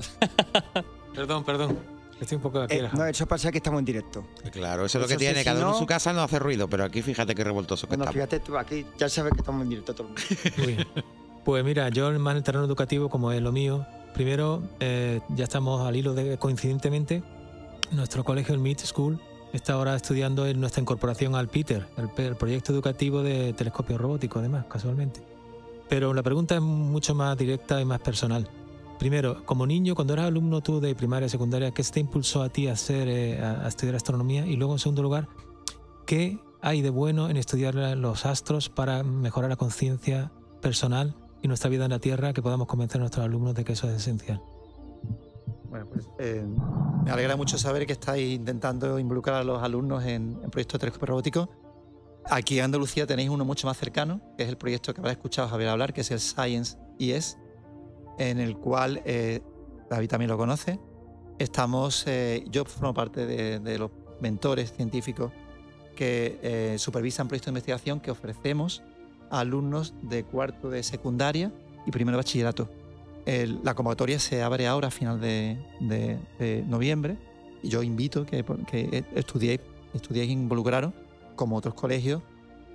Perdón, 1.15 1.45
perdón. 1.45 1.79
Estoy 2.21 2.37
un 2.37 2.43
poco 2.43 2.61
aquí. 2.61 2.75
Eh, 2.77 2.89
no, 2.93 3.05
eso 3.07 3.27
pasa 3.27 3.51
que 3.53 3.59
estamos 3.59 3.79
en 3.79 3.85
directo. 3.85 4.25
Claro, 4.53 4.85
eso 4.85 4.99
es 4.99 5.03
lo 5.03 5.09
que 5.09 5.17
tiene. 5.17 5.45
Cada 5.45 5.59
uno 5.61 5.67
en 5.69 5.73
no- 5.75 5.79
su 5.79 5.87
casa 5.87 6.13
no 6.13 6.23
hace 6.23 6.39
ruido, 6.39 6.69
pero 6.69 6.85
aquí 6.85 7.01
fíjate 7.03 7.35
qué 7.35 7.45
revoltoso 7.45 7.87
que 7.87 7.91
Bueno, 7.97 8.05
estamos. 8.05 8.15
fíjate 8.15 8.41
tú, 8.41 8.59
aquí 8.59 8.85
ya 8.99 9.09
sabes 9.09 9.33
que 9.33 9.39
estamos 9.41 9.63
en 9.63 9.69
directo 9.71 9.95
todo 9.95 10.09
el 10.09 10.15
mundo. 10.15 10.23
Muy 10.59 10.67
bien. 10.75 10.89
Pues 11.45 11.65
mira, 11.65 11.89
yo 11.91 12.11
más 12.19 12.33
en 12.33 12.39
el 12.39 12.43
terreno 12.43 12.65
educativo, 12.65 13.09
como 13.09 13.31
es 13.33 13.41
lo 13.41 13.53
mío, 13.53 13.87
primero 14.15 14.63
eh, 14.81 15.21
ya 15.31 15.45
estamos 15.45 15.87
al 15.87 15.95
hilo 15.97 16.13
de, 16.15 16.37
coincidentemente, 16.39 17.23
nuestro 17.93 18.25
colegio, 18.25 18.55
el 18.55 18.61
Meet 18.61 18.81
School, 18.81 19.21
está 19.53 19.75
ahora 19.75 19.95
estudiando 19.95 20.47
en 20.47 20.61
nuestra 20.61 20.83
incorporación 20.83 21.35
al 21.37 21.49
PITER, 21.49 21.87
el, 21.97 22.25
el 22.25 22.37
proyecto 22.37 22.73
educativo 22.73 23.23
de 23.23 23.53
telescopio 23.55 23.97
robótico, 23.97 24.41
además, 24.41 24.67
casualmente. 24.69 25.23
Pero 25.89 26.13
la 26.13 26.23
pregunta 26.23 26.57
es 26.57 26.61
mucho 26.61 27.15
más 27.15 27.39
directa 27.39 27.81
y 27.81 27.85
más 27.87 28.01
personal. 28.01 28.47
Primero, 28.99 29.45
como 29.45 29.65
niño, 29.67 29.95
cuando 29.95 30.15
eras 30.15 30.27
alumno 30.27 30.61
tú 30.61 30.81
de 30.81 30.95
primaria, 30.95 31.29
secundaria, 31.29 31.71
¿qué 31.71 31.85
te 31.85 32.01
impulsó 32.01 32.43
a 32.43 32.49
ti 32.49 32.67
a, 32.67 32.73
hacer, 32.73 33.09
eh, 33.09 33.41
a, 33.41 33.69
estudiar 33.69 33.95
astronomía? 33.95 34.45
Y 34.45 34.57
luego, 34.57 34.73
en 34.73 34.81
segundo 34.81 35.03
lugar, 35.03 35.29
¿qué 36.05 36.39
hay 36.61 36.83
de 36.83 36.91
bueno 36.91 37.31
en 37.31 37.37
estudiar 37.37 37.75
los 37.75 38.27
astros 38.27 38.69
para 38.69 39.05
mejorar 39.05 39.51
la 39.51 39.57
conciencia 39.57 40.33
personal 40.61 41.15
y 41.43 41.49
nuestra 41.49 41.71
vida 41.71 41.85
en 41.85 41.93
la 41.93 42.01
Tierra 42.01 42.33
que 42.33 42.43
podamos 42.43 42.67
convencer 42.67 43.01
a 43.01 43.03
nuestros 43.03 43.25
alumnos 43.25 43.55
de 43.55 43.65
que 43.65 43.75
eso 43.75 43.89
es 43.89 43.97
esencial? 43.97 44.43
Bueno, 45.71 45.87
pues 45.87 46.09
eh, 46.19 46.45
me 47.05 47.11
alegra 47.13 47.37
mucho 47.37 47.57
saber 47.57 47.87
que 47.87 47.93
estáis 47.93 48.35
intentando 48.35 48.99
involucrar 48.99 49.37
a 49.37 49.45
los 49.45 49.63
alumnos 49.63 50.05
en, 50.05 50.35
proyectos 50.51 50.73
de 50.73 50.79
telescopio 50.81 51.07
robótico. 51.07 51.49
Aquí 52.25 52.59
en 52.59 52.65
Andalucía 52.65 53.07
tenéis 53.07 53.31
uno 53.31 53.45
mucho 53.45 53.69
más 53.69 53.77
cercano, 53.77 54.21
que 54.37 54.43
es 54.43 54.49
el 54.49 54.57
proyecto 54.57 54.93
que 54.93 55.01
habrá 55.01 55.13
escuchado 55.13 55.49
Javier 55.49 55.69
hablar, 55.69 55.93
que 55.93 56.01
es 56.01 56.11
el 56.11 56.19
Science 56.19 56.77
IS, 56.99 57.39
en 58.19 58.39
el 58.39 58.57
cual 58.57 59.03
eh, 59.05 59.41
David 59.91 60.09
también 60.09 60.31
lo 60.31 60.37
conoce. 60.37 60.79
Estamos, 61.39 62.05
eh, 62.07 62.45
yo 62.51 62.65
formo 62.65 62.95
parte 62.95 63.27
de, 63.27 63.61
de 63.61 63.79
los 63.79 63.91
mentores 64.21 64.73
científicos 64.73 65.33
que 65.95 66.39
eh, 66.43 66.77
supervisan 66.79 67.29
proyectos 67.29 67.47
de 67.47 67.51
investigación 67.59 68.01
que 68.01 68.11
ofrecemos 68.11 68.83
a 69.31 69.41
alumnos 69.41 69.95
de 70.03 70.25
cuarto 70.25 70.71
de 70.71 70.83
secundaria 70.83 71.53
y 71.87 71.91
primero 71.91 72.17
de 72.17 72.21
bachillerato. 72.21 72.69
El- 73.27 73.61
la 73.63 73.75
convocatoria 73.75 74.19
se 74.19 74.43
abre 74.43 74.67
ahora 74.67 74.89
a 74.89 74.91
final 74.91 75.21
de, 75.21 75.59
de- 75.81 76.19
de 76.39 76.65
noviembre 76.67 77.17
y 77.63 77.69
yo 77.69 77.83
invito 77.83 78.25
que, 78.25 78.45
que 78.67 79.05
estudiéis, 79.15 79.61
estudiéis 79.95 80.31
involucraros 80.31 80.93
como 81.37 81.57
otros 81.57 81.75
colegios 81.75 82.23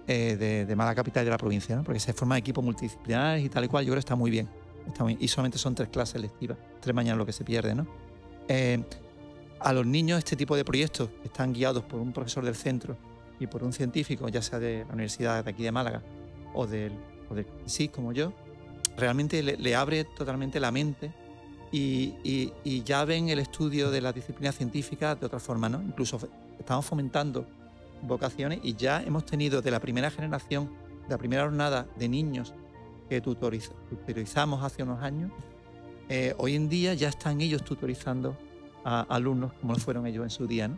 eh, 0.08 0.36
de, 0.38 0.66
de 0.66 0.76
Málaga 0.76 0.96
capital 0.96 1.24
y 1.24 1.26
de 1.26 1.32
la 1.32 1.38
provincia, 1.38 1.76
¿no? 1.76 1.84
porque 1.84 2.00
se 2.00 2.14
forman 2.14 2.38
equipos 2.38 2.64
multidisciplinares 2.64 3.44
y 3.44 3.50
tal 3.50 3.64
y 3.66 3.68
cual, 3.68 3.84
yo 3.86 3.90
creo 3.92 3.96
que 3.98 4.00
está 4.00 4.16
muy 4.16 4.30
bien. 4.32 4.50
Está 4.88 5.04
muy- 5.04 5.18
y 5.20 5.28
solamente 5.28 5.58
son 5.58 5.76
tres 5.76 5.90
clases 5.90 6.22
lectivas, 6.22 6.58
tres 6.82 6.94
mañanas 6.96 7.18
lo 7.18 7.26
que 7.26 7.32
se 7.34 7.44
pierde. 7.44 7.74
¿no? 7.76 7.88
Eh, 8.48 8.84
a 9.60 9.72
los 9.74 9.86
niños 9.86 10.20
este 10.20 10.36
tipo 10.36 10.56
de 10.56 10.66
proyectos 10.66 11.10
están 11.24 11.54
guiados 11.54 11.84
por 11.84 12.00
un 12.02 12.12
profesor 12.12 12.44
del 12.44 12.56
centro 12.56 12.98
y 13.40 13.48
por 13.48 13.64
un 13.64 13.72
científico, 13.74 14.28
ya 14.28 14.42
sea 14.42 14.60
de 14.60 14.86
la 14.88 14.94
Universidad 14.94 15.44
de 15.44 15.50
aquí 15.52 15.64
de 15.64 15.72
Málaga 15.72 16.02
o 16.54 16.68
del, 16.68 16.92
o 17.30 17.36
del 17.36 17.46
sí, 17.66 17.88
como 17.88 18.12
yo, 18.12 18.34
realmente 18.98 19.42
le, 19.42 19.56
le 19.58 19.76
abre 19.76 20.04
totalmente 20.04 20.60
la 20.60 20.72
mente 20.72 21.12
y, 21.72 22.14
y- 22.24 22.54
y 22.64 22.84
ya 22.84 23.06
ven 23.06 23.30
el 23.30 23.40
estudio 23.40 23.90
de 23.90 24.02
las 24.02 24.14
disciplinas 24.14 24.56
científicas 24.56 25.20
de 25.20 25.26
otra 25.26 25.40
forma, 25.40 25.70
¿no? 25.70 25.82
Incluso 25.82 26.20
estamos 26.60 26.86
fomentando 26.86 27.48
vocaciones 28.04 28.60
y 28.64 28.76
ya 28.76 29.02
hemos 29.02 29.26
tenido 29.26 29.62
de 29.62 29.72
la 29.72 29.80
primera 29.80 30.12
generación, 30.12 30.70
de 31.08 31.10
la 31.10 31.18
primera 31.18 31.44
jornada 31.44 31.88
de 31.98 32.10
niños 32.10 32.54
que 33.14 33.22
tutoriz- 33.24 33.72
tutorizamos 33.90 34.64
hace 34.64 34.82
unos 34.82 35.02
años, 35.04 35.32
eh, 36.10 36.34
hoy 36.40 36.56
en 36.56 36.68
día 36.68 36.94
ya 36.96 37.10
están 37.10 37.42
ellos 37.42 37.64
tutorizando 37.64 38.36
a 38.84 39.02
alumnos 39.02 39.54
como 39.54 39.74
lo 39.74 39.80
fueron 39.80 40.08
ellos 40.08 40.24
en 40.24 40.30
su 40.32 40.48
día. 40.48 40.68
¿no? 40.68 40.78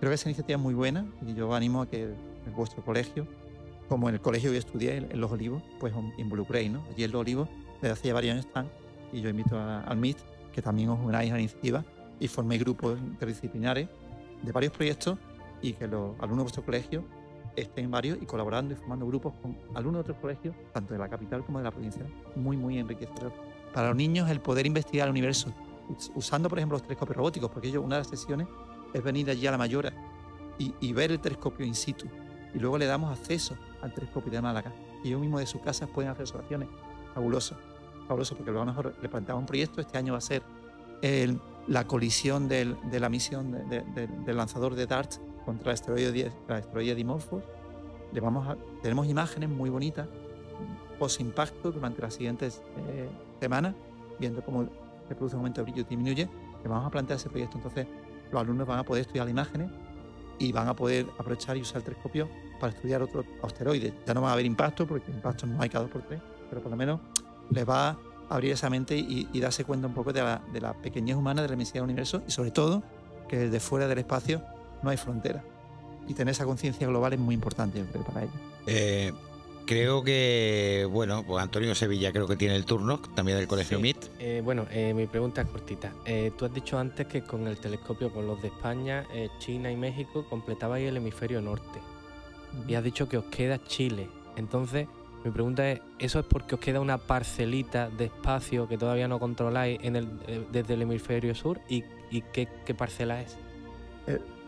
Creo 0.00 0.10
que 0.10 0.14
esa 0.16 0.28
iniciativa 0.28 0.56
es 0.58 0.62
muy 0.62 0.74
buena 0.74 1.06
y 1.26 1.34
yo 1.34 1.54
animo 1.54 1.82
a 1.82 1.86
que 1.88 2.02
en 2.02 2.54
vuestro 2.56 2.84
colegio, 2.84 3.26
como 3.88 4.08
en 4.08 4.16
el 4.16 4.20
colegio 4.20 4.50
que 4.50 4.54
yo 4.56 4.58
estudié, 4.58 4.96
en 4.96 5.20
Los 5.20 5.30
Olivos, 5.30 5.62
pues 5.78 5.94
involucréis. 6.18 6.70
¿no? 6.72 6.82
Allí 6.90 7.04
en 7.04 7.12
Los 7.12 7.20
Olivos 7.20 7.48
desde 7.80 7.92
hace 7.92 8.12
varios 8.12 8.32
años 8.34 8.46
están 8.46 8.68
y 9.12 9.20
yo 9.20 9.30
invito 9.30 9.56
a- 9.56 9.82
al 9.82 9.98
MIT 9.98 10.18
que 10.52 10.60
también 10.60 10.88
os 10.90 10.98
unáis 10.98 11.30
a 11.30 11.34
la 11.34 11.40
iniciativa 11.40 11.84
y 12.18 12.26
forméis 12.26 12.60
grupos 12.62 12.98
interdisciplinares 12.98 13.88
de 14.42 14.52
varios 14.52 14.72
proyectos 14.72 15.16
y 15.62 15.72
que 15.74 15.86
los 15.86 16.16
alumnos 16.18 16.38
de 16.38 16.42
vuestro 16.42 16.64
colegio 16.64 17.04
estén 17.56 17.90
varios 17.90 18.18
y 18.20 18.26
colaborando 18.26 18.74
y 18.74 18.76
formando 18.76 19.06
grupos 19.06 19.34
con 19.42 19.56
alumnos 19.74 20.04
de 20.04 20.12
otros 20.12 20.16
colegios, 20.18 20.54
tanto 20.72 20.94
de 20.94 20.98
la 21.00 21.08
capital 21.08 21.44
como 21.44 21.58
de 21.58 21.64
la 21.64 21.70
provincia. 21.70 22.02
Muy, 22.36 22.56
muy 22.56 22.78
enriquecedor. 22.78 23.32
Para 23.72 23.88
los 23.88 23.96
niños 23.96 24.30
el 24.30 24.40
poder 24.40 24.66
investigar 24.66 25.06
el 25.08 25.10
universo, 25.12 25.52
us- 25.88 26.10
usando 26.14 26.48
por 26.48 26.58
ejemplo 26.58 26.76
los 26.76 26.82
telescopios 26.82 27.16
robóticos, 27.16 27.50
porque 27.50 27.68
ellos, 27.68 27.84
una 27.84 27.96
de 27.96 28.00
las 28.00 28.08
sesiones 28.08 28.46
es 28.92 29.02
venir 29.02 29.28
allí 29.30 29.46
a 29.46 29.50
la 29.50 29.58
Mayora 29.58 29.92
y, 30.58 30.74
y 30.80 30.92
ver 30.92 31.10
el 31.12 31.20
telescopio 31.20 31.66
in 31.66 31.74
situ. 31.74 32.06
Y 32.54 32.58
luego 32.58 32.78
le 32.78 32.86
damos 32.86 33.16
acceso 33.16 33.56
al 33.82 33.92
telescopio 33.92 34.32
de 34.32 34.40
Málaga. 34.40 34.72
Y 35.04 35.08
ellos 35.08 35.20
mismos 35.20 35.40
de 35.40 35.46
sus 35.46 35.60
casas 35.60 35.88
pueden 35.90 36.10
hacer 36.10 36.22
observaciones. 36.22 36.68
Fabuloso. 37.14 37.56
Fabuloso, 38.08 38.34
porque 38.36 38.50
luego 38.50 38.64
nosotros 38.64 38.94
le 39.02 39.08
planteamos 39.08 39.42
un 39.42 39.46
proyecto. 39.46 39.80
Este 39.82 39.98
año 39.98 40.12
va 40.14 40.18
a 40.18 40.22
ser 40.22 40.42
el- 41.02 41.38
la 41.66 41.86
colisión 41.86 42.48
del- 42.48 42.76
de 42.90 42.98
la 43.00 43.10
misión 43.10 43.52
de- 43.68 43.82
de- 43.82 44.06
del 44.06 44.36
lanzador 44.36 44.74
de 44.74 44.86
DART 44.86 45.16
contra 45.48 45.72
asteroide, 45.72 46.12
10 46.12 46.32
el 46.46 46.54
asteroide 46.54 46.94
Dimorphos. 46.94 47.42
Le 48.12 48.20
vamos 48.20 48.54
tenemos 48.82 49.06
imágenes 49.06 49.48
muy 49.48 49.70
bonitas 49.70 50.06
post 50.98 51.20
impacto 51.20 51.72
durante 51.72 52.02
las 52.02 52.12
siguientes 52.12 52.60
eh, 52.76 53.08
semanas, 53.40 53.74
viendo 54.18 54.44
cómo 54.44 54.68
se 55.08 55.14
produce 55.14 55.36
un 55.36 55.40
aumento 55.40 55.62
de 55.62 55.70
brillo 55.70 55.80
y 55.80 55.84
disminuye. 55.84 56.28
Le 56.62 56.68
vamos 56.68 56.86
a 56.86 56.90
plantear 56.90 57.18
ese 57.18 57.30
proyecto. 57.30 57.56
Entonces, 57.56 57.86
los 58.30 58.42
alumnos 58.42 58.66
van 58.66 58.80
a 58.80 58.84
poder 58.84 59.02
estudiar 59.02 59.24
las 59.24 59.30
imágenes 59.30 59.70
y 60.38 60.52
van 60.52 60.68
a 60.68 60.76
poder 60.76 61.06
aprovechar 61.18 61.56
y 61.56 61.62
usar 61.62 61.78
el 61.78 61.84
telescopio 61.84 62.28
para 62.60 62.74
estudiar 62.74 63.00
otros 63.00 63.24
asteroides. 63.42 63.94
Ya 64.06 64.12
no 64.12 64.20
va 64.20 64.30
a 64.30 64.32
haber 64.34 64.44
impacto, 64.44 64.86
porque 64.86 65.10
impacto 65.10 65.46
no 65.46 65.62
hay 65.62 65.70
cada 65.70 65.84
dos 65.84 65.92
por 65.92 66.02
tres, 66.02 66.20
pero 66.50 66.60
por 66.60 66.70
lo 66.70 66.76
menos 66.76 67.00
les 67.48 67.66
va 67.66 67.90
a 67.90 67.98
abrir 68.28 68.52
esa 68.52 68.68
mente 68.68 68.98
y, 68.98 69.28
y 69.32 69.40
darse 69.40 69.64
cuenta 69.64 69.86
un 69.86 69.94
poco 69.94 70.12
de 70.12 70.20
la, 70.20 70.42
de 70.52 70.60
la 70.60 70.74
pequeñez 70.74 71.16
humana, 71.16 71.40
de 71.40 71.48
la 71.48 71.54
inmensidad 71.54 71.76
del 71.76 71.84
universo 71.84 72.22
y 72.28 72.32
sobre 72.32 72.50
todo 72.50 72.82
que 73.28 73.38
desde 73.38 73.60
fuera 73.60 73.88
del 73.88 73.98
espacio 73.98 74.42
no 74.82 74.90
hay 74.90 74.96
frontera. 74.96 75.42
Y 76.06 76.14
tener 76.14 76.32
esa 76.32 76.44
conciencia 76.44 76.86
global 76.86 77.12
es 77.12 77.18
muy 77.18 77.34
importante, 77.34 77.78
yo 77.78 77.84
creo, 77.86 78.02
para 78.04 78.22
ellos. 78.22 78.34
Eh, 78.66 79.12
creo 79.66 80.02
que, 80.02 80.88
bueno, 80.90 81.22
pues 81.26 81.42
Antonio 81.42 81.74
Sevilla 81.74 82.12
creo 82.12 82.26
que 82.26 82.36
tiene 82.36 82.56
el 82.56 82.64
turno, 82.64 82.98
también 83.14 83.36
del 83.36 83.46
Colegio 83.46 83.76
Sí. 83.76 83.82
MIT. 83.82 83.96
Eh, 84.18 84.40
bueno, 84.42 84.66
eh, 84.70 84.94
mi 84.94 85.06
pregunta 85.06 85.42
es 85.42 85.48
cortita. 85.48 85.92
Eh, 86.06 86.32
tú 86.38 86.46
has 86.46 86.54
dicho 86.54 86.78
antes 86.78 87.06
que 87.06 87.22
con 87.22 87.46
el 87.46 87.58
telescopio, 87.58 88.10
con 88.10 88.26
los 88.26 88.40
de 88.40 88.48
España, 88.48 89.04
eh, 89.12 89.28
China 89.38 89.70
y 89.70 89.76
México, 89.76 90.24
completabais 90.30 90.88
el 90.88 90.96
hemisferio 90.96 91.42
norte. 91.42 91.78
Y 92.66 92.74
has 92.74 92.82
dicho 92.84 93.06
que 93.08 93.18
os 93.18 93.24
queda 93.26 93.62
Chile. 93.66 94.08
Entonces, 94.36 94.88
mi 95.24 95.30
pregunta 95.30 95.70
es, 95.70 95.80
¿eso 95.98 96.20
es 96.20 96.24
porque 96.24 96.54
os 96.54 96.60
queda 96.62 96.80
una 96.80 96.96
parcelita 96.96 97.90
de 97.90 98.06
espacio 98.06 98.66
que 98.66 98.78
todavía 98.78 99.08
no 99.08 99.18
controláis 99.18 99.78
en 99.82 99.96
el, 99.96 100.08
eh, 100.26 100.46
desde 100.50 100.72
el 100.74 100.82
hemisferio 100.82 101.34
sur? 101.34 101.60
¿Y, 101.68 101.84
y 102.10 102.22
qué, 102.32 102.48
qué 102.64 102.72
parcela 102.74 103.20
es? 103.20 103.36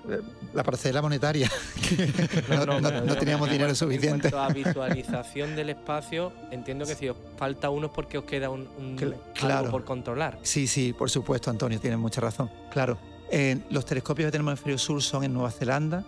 Eh, 0.08 0.20
La 0.54 0.62
parcela 0.62 1.02
monetaria, 1.02 1.50
no, 2.48 2.66
no- 2.66 2.80
no 2.80 3.00
digo, 3.02 3.16
teníamos 3.16 3.48
en 3.48 3.52
dinero 3.54 3.74
suficiente. 3.74 4.28
En 4.28 4.32
cuanto 4.32 4.40
a 4.42 4.48
visualización 4.48 5.54
del 5.56 5.70
espacio, 5.70 6.32
entiendo 6.50 6.86
que 6.86 6.94
si 6.94 7.08
os 7.08 7.16
falta 7.36 7.70
uno 7.70 7.86
es 7.88 7.92
porque 7.92 8.18
os 8.18 8.24
queda 8.24 8.48
un, 8.50 8.68
un- 8.78 9.14
algo 9.42 9.70
por 9.70 9.84
controlar. 9.84 10.38
Sí, 10.42 10.66
sí, 10.66 10.92
por 10.92 11.10
supuesto, 11.10 11.50
Antonio, 11.50 11.78
tienes 11.80 11.98
mucha 11.98 12.20
razón. 12.20 12.50
Claro, 12.72 12.98
eh, 13.30 13.58
los 13.70 13.84
telescopios 13.84 14.26
que 14.28 14.32
tenemos 14.32 14.50
en 14.50 14.52
el 14.52 14.58
hemisferio 14.58 14.78
sur 14.78 15.02
son 15.02 15.24
en 15.24 15.32
Nueva 15.34 15.50
Zelanda 15.50 16.04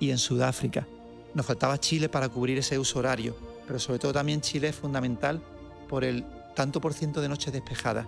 y 0.00 0.10
en 0.10 0.18
Sudáfrica. 0.18 0.86
Nos 1.34 1.44
faltaba 1.46 1.78
Chile 1.78 2.08
para 2.08 2.28
cubrir 2.28 2.58
ese 2.58 2.78
uso 2.78 2.98
horario, 2.98 3.36
pero 3.66 3.78
sobre 3.78 3.98
todo 3.98 4.12
también 4.14 4.40
Chile 4.40 4.68
es 4.68 4.76
fundamental 4.76 5.42
por 5.88 6.02
el 6.04 6.24
tanto 6.54 6.80
por 6.80 6.94
ciento 6.94 7.20
de 7.20 7.28
noches 7.28 7.52
despejadas. 7.52 8.06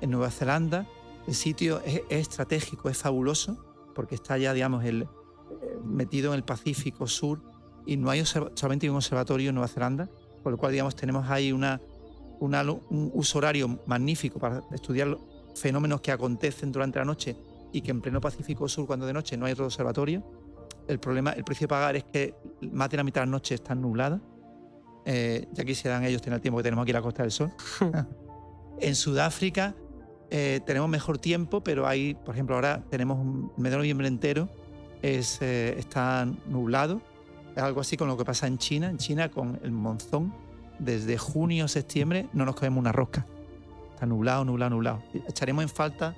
En 0.00 0.10
Nueva 0.10 0.30
Zelanda 0.30 0.86
el 1.26 1.34
sitio 1.34 1.82
es, 1.84 2.00
es 2.08 2.20
estratégico, 2.22 2.88
es 2.88 2.96
fabuloso, 2.96 3.58
porque 3.94 4.14
está 4.14 4.38
ya, 4.38 4.52
digamos, 4.52 4.84
el, 4.84 5.02
eh, 5.02 5.78
metido 5.84 6.32
en 6.32 6.36
el 6.36 6.44
Pacífico 6.44 7.06
Sur 7.06 7.42
y 7.86 7.96
no 7.96 8.10
hay 8.10 8.24
solamente 8.24 8.86
hay 8.86 8.90
un 8.90 8.96
observatorio 8.96 9.48
en 9.48 9.54
Nueva 9.54 9.68
Zelanda, 9.68 10.08
con 10.42 10.52
lo 10.52 10.58
cual, 10.58 10.72
digamos, 10.72 10.94
tenemos 10.94 11.28
ahí 11.28 11.52
una, 11.52 11.80
una 12.38 12.62
un 12.62 13.10
uso 13.14 13.38
horario 13.38 13.80
magnífico 13.86 14.38
para 14.38 14.62
estudiar 14.72 15.08
los 15.08 15.20
fenómenos 15.54 16.00
que 16.00 16.12
acontecen 16.12 16.72
durante 16.72 16.98
la 16.98 17.04
noche 17.04 17.36
y 17.72 17.80
que 17.82 17.90
en 17.90 18.00
pleno 18.00 18.20
Pacífico 18.20 18.68
Sur, 18.68 18.86
cuando 18.86 19.06
de 19.06 19.12
noche 19.12 19.36
no 19.36 19.46
hay 19.46 19.52
otro 19.52 19.66
observatorio. 19.66 20.22
El 20.88 20.98
problema, 20.98 21.32
el 21.32 21.44
precio 21.44 21.66
a 21.66 21.68
pagar 21.68 21.96
es 21.96 22.04
que 22.04 22.34
más 22.72 22.90
de 22.90 22.96
la 22.96 23.04
mitad 23.04 23.20
de 23.20 23.26
las 23.26 23.32
noches 23.32 23.60
están 23.60 23.80
nubladas. 23.80 24.20
Eh, 25.04 25.46
ya 25.52 25.64
quisieran 25.64 26.04
ellos 26.04 26.20
tener 26.20 26.36
el 26.36 26.42
tiempo 26.42 26.58
que 26.58 26.64
tenemos 26.64 26.82
aquí 26.82 26.90
en 26.90 26.96
la 26.96 27.02
Costa 27.02 27.22
del 27.22 27.32
Sol. 27.32 27.52
en 28.80 28.94
Sudáfrica 28.94 29.74
eh, 30.30 30.60
tenemos 30.64 30.88
mejor 30.88 31.18
tiempo, 31.18 31.62
pero 31.62 31.86
hay, 31.86 32.14
por 32.14 32.34
ejemplo, 32.34 32.54
ahora 32.54 32.82
tenemos 32.90 33.18
un 33.18 33.52
mes 33.56 33.72
de 33.72 33.78
noviembre 33.78 34.06
entero, 34.08 34.48
es, 35.02 35.38
eh, 35.42 35.76
está 35.78 36.26
nublado. 36.46 37.00
Es 37.56 37.62
algo 37.62 37.80
así 37.80 37.96
con 37.96 38.06
lo 38.08 38.16
que 38.16 38.24
pasa 38.24 38.46
en 38.46 38.58
China. 38.58 38.88
En 38.90 38.98
China, 38.98 39.28
con 39.30 39.58
el 39.62 39.72
monzón, 39.72 40.32
desde 40.78 41.18
junio 41.18 41.64
a 41.64 41.68
septiembre 41.68 42.28
no 42.32 42.44
nos 42.44 42.54
comemos 42.54 42.78
una 42.80 42.92
rosca. 42.92 43.26
Está 43.92 44.06
nublado, 44.06 44.44
nublado, 44.44 44.70
nublado. 44.70 45.02
Echaremos 45.28 45.62
en 45.64 45.68
falta 45.68 46.14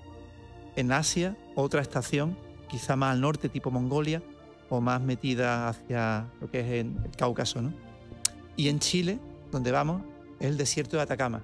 en 0.77 0.93
Asia 0.93 1.37
otra 1.55 1.81
estación, 1.81 2.37
quizá 2.69 2.97
más 2.97 3.13
al 3.15 3.21
norte, 3.21 3.49
tipo 3.49 3.71
Mongolia, 3.71 4.23
o 4.69 4.81
más 4.81 5.01
metida 5.03 5.69
hacia 5.69 6.27
lo 6.41 6.51
que 6.51 6.61
es 6.61 6.67
el 6.85 6.95
Cáucaso. 7.17 7.61
¿no? 7.63 7.73
Y 8.57 8.69
en 8.69 8.79
Chile, 8.79 9.19
donde 9.51 9.71
vamos, 9.73 10.03
es 10.39 10.49
el 10.49 10.57
desierto 10.57 10.97
de 10.97 11.03
Atacama, 11.03 11.43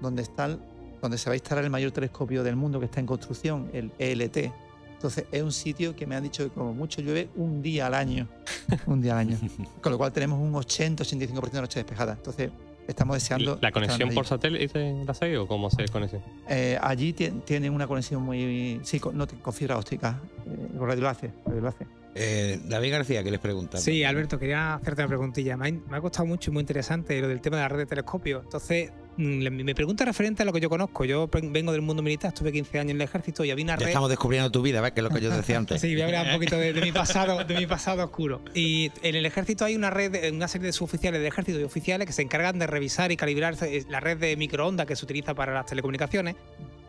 donde, 0.00 0.22
está 0.22 0.46
el- 0.46 0.60
donde 1.00 1.18
se 1.18 1.28
va 1.30 1.34
a 1.34 1.36
instalar 1.36 1.64
el 1.64 1.70
mayor 1.70 1.90
telescopio 1.92 2.42
del 2.42 2.56
mundo 2.56 2.78
que 2.78 2.86
está 2.86 3.00
en 3.00 3.06
construcción, 3.06 3.70
el 3.72 3.90
ELT. 3.98 4.50
Entonces 4.94 5.26
es 5.30 5.42
un 5.42 5.52
sitio 5.52 5.94
que 5.94 6.06
me 6.06 6.16
han 6.16 6.24
dicho 6.24 6.42
que 6.44 6.50
como 6.50 6.74
mucho 6.74 7.00
llueve 7.00 7.28
un 7.36 7.62
día 7.62 7.86
al 7.86 7.94
año. 7.94 8.26
Un 8.86 9.00
día 9.00 9.12
al 9.12 9.18
año. 9.20 9.38
Con 9.80 9.92
lo 9.92 9.98
cual 9.98 10.12
tenemos 10.12 10.38
un 10.40 10.52
80-85% 10.52 11.50
de 11.50 11.60
noches 11.60 11.74
despejadas. 11.76 12.16
Entonces 12.16 12.50
estamos 12.88 13.14
deseando... 13.16 13.58
¿La 13.62 13.70
conexión 13.70 14.10
por 14.10 14.26
satélite 14.26 15.04
la 15.04 15.12
hacéis 15.12 15.38
o 15.38 15.46
cómo 15.46 15.70
se 15.70 15.86
conexión? 15.88 16.20
Eh, 16.48 16.76
allí 16.82 17.12
ti- 17.12 17.30
tienen 17.44 17.72
una 17.72 17.86
conexión 17.86 18.22
muy... 18.22 18.80
Sí, 18.82 18.98
con, 18.98 19.16
no, 19.16 19.26
con 19.40 19.52
fibra 19.54 19.78
óptica. 19.78 20.20
Eh, 20.46 20.76
con 20.76 20.88
radioenlace. 20.88 21.30
radioenlace. 21.46 21.86
Eh, 22.16 22.60
David 22.64 22.90
García, 22.92 23.22
¿qué 23.22 23.30
les 23.30 23.38
pregunta? 23.40 23.78
Sí, 23.78 24.02
Alberto, 24.02 24.38
quería 24.38 24.74
hacerte 24.74 25.02
una 25.02 25.08
preguntilla. 25.08 25.56
Me 25.56 25.68
ha, 25.68 25.70
me 25.72 25.96
ha 25.96 26.00
costado 26.00 26.26
mucho 26.26 26.50
y 26.50 26.54
muy 26.54 26.62
interesante 26.62 27.20
lo 27.20 27.28
del 27.28 27.40
tema 27.40 27.56
de 27.58 27.62
la 27.62 27.68
red 27.68 27.78
de 27.78 27.86
telescopios. 27.86 28.42
Entonces, 28.42 28.90
mi 29.18 29.74
pregunta 29.74 30.04
es 30.04 30.08
referente 30.08 30.42
a 30.42 30.46
lo 30.46 30.52
que 30.52 30.60
yo 30.60 30.70
conozco. 30.70 31.04
Yo 31.04 31.28
ven- 31.28 31.52
vengo 31.52 31.72
del 31.72 31.82
mundo 31.82 32.02
militar, 32.02 32.28
estuve 32.32 32.52
15 32.52 32.78
años 32.78 32.90
en 32.92 32.96
el 32.96 33.02
ejército 33.02 33.44
y 33.44 33.50
había 33.50 33.64
una 33.64 33.74
Ya 33.74 33.80
red. 33.80 33.86
estamos 33.88 34.08
descubriendo 34.08 34.50
tu 34.50 34.62
vida, 34.62 34.80
¿ves? 34.80 34.92
Que 34.92 35.00
es 35.00 35.04
lo 35.04 35.10
que 35.10 35.20
yo 35.20 35.30
decía 35.30 35.56
antes. 35.58 35.80
Sí, 35.80 35.92
voy 35.92 36.02
a 36.02 36.06
hablar 36.06 36.26
un 36.28 36.32
poquito 36.34 36.56
de, 36.56 36.72
de 36.72 36.80
mi 36.80 36.92
pasado, 36.92 37.44
de 37.44 37.54
mi 37.54 37.66
pasado 37.66 38.04
oscuro. 38.04 38.40
Y 38.54 38.90
en 39.02 39.16
el 39.16 39.26
ejército 39.26 39.64
hay 39.64 39.74
una 39.76 39.90
red, 39.90 40.10
de- 40.12 40.30
una 40.30 40.46
serie 40.48 40.66
de 40.66 40.72
suboficiales 40.72 41.20
del 41.20 41.26
ejército 41.28 41.58
y 41.58 41.64
oficiales 41.64 42.06
que 42.06 42.12
se 42.12 42.22
encargan 42.22 42.58
de 42.58 42.66
revisar 42.68 43.10
y 43.12 43.16
calibrar 43.16 43.54
eh, 43.62 43.84
la 43.90 44.00
red 44.00 44.18
de 44.18 44.36
microondas 44.36 44.86
que 44.86 44.94
se 44.96 45.04
utiliza 45.04 45.34
para 45.34 45.52
las 45.52 45.66
telecomunicaciones. 45.66 46.36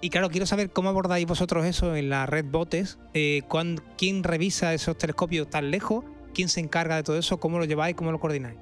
Y 0.02 0.10
claro, 0.12 0.30
quiero 0.30 0.46
saber 0.46 0.70
cómo 0.70 0.90
abordáis 0.90 1.26
vosotros 1.26 1.66
eso 1.66 1.96
en 1.96 2.10
la 2.10 2.26
red 2.26 2.46
BOTES. 2.46 3.00
Eh, 3.14 3.42
¿Quién 3.98 4.24
revisa 4.24 4.74
esos 4.74 4.98
telescopios 4.98 5.50
tan 5.50 5.72
lejos? 5.72 6.06
¿Quién 6.34 6.48
se 6.48 6.60
encarga 6.62 6.96
de 6.96 7.04
todo 7.04 7.18
eso? 7.18 7.40
¿Cómo 7.40 7.60
lo 7.60 7.66
lleváis? 7.66 7.96
¿Cómo 7.96 8.12
lo 8.12 8.20
coordináis? 8.20 8.56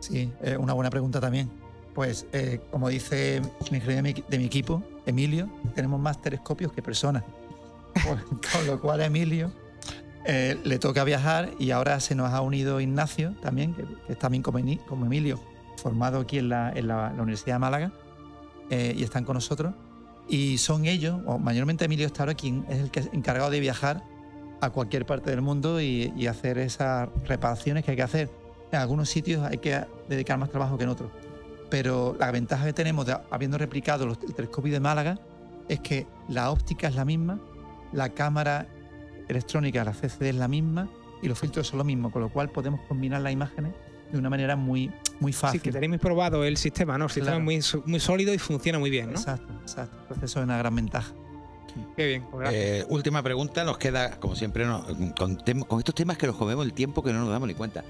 Sí, 0.00 0.30
eh, 0.42 0.56
una 0.56 0.72
buena 0.74 0.90
pregunta 0.90 1.20
también. 1.20 1.48
Pues, 1.94 2.26
eh, 2.32 2.60
como 2.70 2.88
dice 2.88 3.36
el 3.36 3.44
ingeniero 3.74 3.96
de 3.96 4.02
mi, 4.02 4.24
de 4.28 4.38
mi 4.38 4.44
equipo, 4.44 4.82
Emilio, 5.04 5.48
tenemos 5.74 6.00
más 6.00 6.20
telescopios 6.22 6.72
que 6.72 6.82
personas. 6.82 7.22
Con, 8.52 8.66
lo 8.66 8.80
cual, 8.80 9.00
a 9.02 9.06
Emilio 9.06 9.52
eh, 10.24 10.58
le 10.64 10.78
toca 10.78 11.04
viajar 11.04 11.50
y 11.58 11.70
ahora 11.72 12.00
se 12.00 12.14
nos 12.14 12.32
ha 12.32 12.40
unido 12.40 12.80
Ignacio 12.80 13.34
también, 13.42 13.74
que, 13.74 13.82
que 14.06 14.12
es 14.14 14.18
también 14.18 14.42
como, 14.42 14.58
Emilio, 14.58 15.38
formado 15.76 16.20
aquí 16.20 16.38
en 16.38 16.48
la, 16.48 16.72
en 16.74 16.88
la- 16.88 17.12
la 17.14 17.22
Universidad 17.22 17.56
de 17.56 17.58
Málaga, 17.58 17.92
eh, 18.70 18.94
y 18.96 19.02
están 19.02 19.24
con 19.24 19.34
nosotros. 19.34 19.74
Y 20.28 20.56
son 20.58 20.86
ellos, 20.86 21.20
o 21.26 21.38
mayormente 21.38 21.84
Emilio 21.84 22.06
está 22.06 22.22
ahora, 22.22 22.34
quien 22.34 22.64
es 22.70 22.78
el 22.78 22.90
que 22.90 23.00
es 23.00 23.10
encargado 23.12 23.50
de 23.50 23.60
viajar 23.60 24.02
a 24.62 24.70
cualquier 24.70 25.04
parte 25.04 25.28
del 25.30 25.42
mundo 25.42 25.80
y, 25.80 26.12
y 26.16 26.28
hacer 26.28 26.56
esas 26.56 27.08
reparaciones 27.26 27.84
que 27.84 27.90
hay 27.90 27.96
que 27.98 28.02
hacer. 28.04 28.30
En 28.70 28.78
algunos 28.78 29.10
sitios 29.10 29.44
hay 29.44 29.58
que 29.58 29.84
dedicar 30.08 30.38
más 30.38 30.48
trabajo 30.48 30.78
que 30.78 30.84
en 30.84 30.90
otros. 30.90 31.10
Pero 31.72 32.14
la 32.20 32.30
ventaja 32.30 32.66
que 32.66 32.74
tenemos 32.74 33.06
de 33.06 33.16
habiendo 33.30 33.56
replicado 33.56 34.04
los, 34.04 34.18
el 34.28 34.34
telescopio 34.34 34.70
de 34.74 34.78
Málaga 34.80 35.18
es 35.70 35.80
que 35.80 36.06
la 36.28 36.50
óptica 36.50 36.86
es 36.88 36.94
la 36.94 37.06
misma, 37.06 37.40
la 37.94 38.10
cámara 38.10 38.66
electrónica, 39.26 39.82
la 39.82 39.92
CCD 39.92 40.24
es 40.28 40.34
la 40.34 40.48
misma 40.48 40.90
y 41.22 41.28
los 41.28 41.38
filtros 41.38 41.66
son 41.68 41.78
lo 41.78 41.84
mismo, 41.84 42.10
con 42.12 42.20
lo 42.20 42.28
cual 42.28 42.50
podemos 42.50 42.80
combinar 42.88 43.22
las 43.22 43.32
imágenes 43.32 43.72
de 44.12 44.18
una 44.18 44.28
manera 44.28 44.54
muy, 44.54 44.90
muy 45.18 45.32
fácil. 45.32 45.60
Sí, 45.60 45.64
que 45.64 45.72
tenéis 45.72 45.88
muy 45.88 45.98
probado 45.98 46.44
el 46.44 46.58
sistema, 46.58 46.98
¿no? 46.98 47.06
El 47.06 47.10
sistema 47.10 47.36
Claro. 47.38 47.50
es 47.50 47.74
muy, 47.74 47.82
muy 47.86 48.00
sólido 48.00 48.34
y 48.34 48.38
funciona 48.38 48.78
muy 48.78 48.90
bien, 48.90 49.06
¿no? 49.06 49.18
Exacto, 49.18 49.50
exacto. 49.62 49.96
Entonces 50.02 50.24
eso 50.30 50.40
es 50.40 50.44
una 50.44 50.58
gran 50.58 50.76
ventaja. 50.76 51.10
Qué 51.96 52.06
bien. 52.06 52.24
pues. 52.30 52.50
Eh, 52.52 52.84
última 52.90 53.22
pregunta, 53.22 53.64
nos 53.64 53.78
queda, 53.78 54.20
como 54.20 54.36
siempre, 54.36 54.66
no- 54.66 54.84
con 55.16 55.38
estos 55.78 55.94
temas 55.94 56.18
que 56.18 56.26
nos 56.26 56.36
comemos 56.36 56.66
el 56.66 56.74
tiempo 56.74 57.02
que 57.02 57.14
no 57.14 57.20
nos 57.20 57.30
damos 57.30 57.48
ni 57.48 57.54
cuenta. 57.54 57.82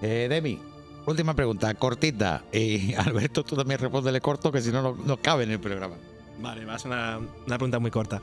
Eh, 0.00 0.26
Demi, 0.30 0.58
última 1.06 1.34
pregunta, 1.34 1.72
cortita. 1.74 2.44
Y 2.52 2.94
Alberto, 2.98 3.44
tú 3.44 3.56
también 3.56 3.80
respóndele 3.80 4.20
corto, 4.20 4.52
que 4.52 4.60
si 4.60 4.70
no, 4.70 4.94
no, 4.94 5.16
cabe 5.16 5.44
en 5.44 5.52
el 5.52 5.60
programa. 5.60 5.96
Vale, 6.38 6.64
va 6.64 6.74
a 6.74 6.78
ser 6.78 6.90
una, 6.90 7.18
una 7.18 7.58
pregunta 7.58 7.78
muy 7.78 7.90
corta. 7.90 8.20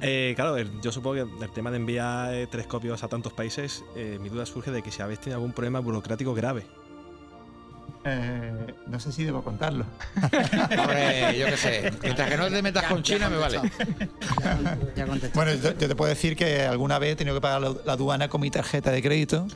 Eh, 0.00 0.32
claro, 0.34 0.58
yo 0.58 0.92
supongo 0.92 1.14
que 1.14 1.44
el 1.44 1.50
tema 1.52 1.70
de 1.70 1.76
enviar 1.76 2.34
eh, 2.34 2.46
telescopios 2.46 3.02
a 3.04 3.08
tantos 3.08 3.32
países, 3.32 3.84
eh, 3.96 4.18
mi 4.20 4.28
duda 4.28 4.44
surge 4.44 4.70
de 4.70 4.82
que 4.82 4.90
si 4.90 5.02
habéis 5.02 5.20
tenido 5.20 5.36
algún 5.36 5.52
problema 5.52 5.80
burocrático 5.80 6.34
grave. 6.34 6.66
Eh, 8.06 8.74
no 8.86 9.00
sé 9.00 9.12
si 9.12 9.24
debo 9.24 9.42
contarlo. 9.42 9.86
Hombre, 10.78 11.38
yo 11.38 11.46
qué 11.46 11.56
sé, 11.56 11.92
mientras 12.02 12.28
que 12.28 12.36
no 12.36 12.50
te 12.50 12.60
metas 12.60 12.84
con 12.84 13.02
China 13.02 13.30
me 13.30 13.36
vale. 13.38 13.60
Ya 14.94 15.06
contesté. 15.06 15.36
Bueno, 15.36 15.54
yo, 15.54 15.70
yo 15.78 15.88
te 15.88 15.94
puedo 15.94 16.10
decir 16.10 16.36
que 16.36 16.62
alguna 16.62 16.98
vez 16.98 17.12
he 17.12 17.16
tenido 17.16 17.36
que 17.36 17.40
pagar 17.40 17.62
la, 17.62 17.74
la 17.84 17.92
aduana 17.94 18.28
con 18.28 18.40
mi 18.40 18.50
tarjeta 18.50 18.90
de 18.90 19.00
crédito 19.00 19.46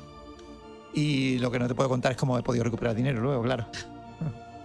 y 0.94 1.38
lo 1.38 1.50
que 1.50 1.58
no 1.58 1.68
te 1.68 1.74
puedo 1.74 1.88
contar 1.88 2.12
es 2.12 2.18
cómo 2.18 2.38
he 2.38 2.42
podido 2.42 2.64
recuperar 2.64 2.94
dinero 2.94 3.20
luego, 3.20 3.42
claro. 3.42 3.66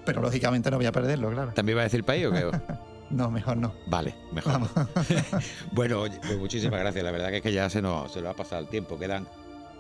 Pero 0.06 0.22
lógicamente 0.22 0.70
no 0.70 0.78
voy 0.78 0.86
a 0.86 0.92
perderlo, 0.92 1.32
claro. 1.32 1.54
¿También 1.54 1.78
va 1.78 1.82
a 1.82 1.86
decir 1.86 2.04
país 2.04 2.26
o 2.26 2.32
qué? 2.32 2.50
No, 3.10 3.30
mejor 3.30 3.58
no. 3.58 3.74
Vale, 3.86 4.16
mejor. 4.32 4.62
no. 4.62 4.70
bueno, 5.72 6.02
oye, 6.02 6.18
pues 6.20 6.36
muchísimas 6.40 6.80
gracias. 6.80 7.04
La 7.04 7.12
verdad 7.12 7.30
que 7.30 7.38
es 7.38 7.44
que 7.44 7.54
ya 7.54 7.70
se 7.70 7.80
nos, 7.80 8.12
se 8.12 8.22
nos 8.22 8.32
ha 8.32 8.36
pasado 8.36 8.62
el 8.64 8.68
tiempo. 8.70 8.98
Quedan 8.98 9.28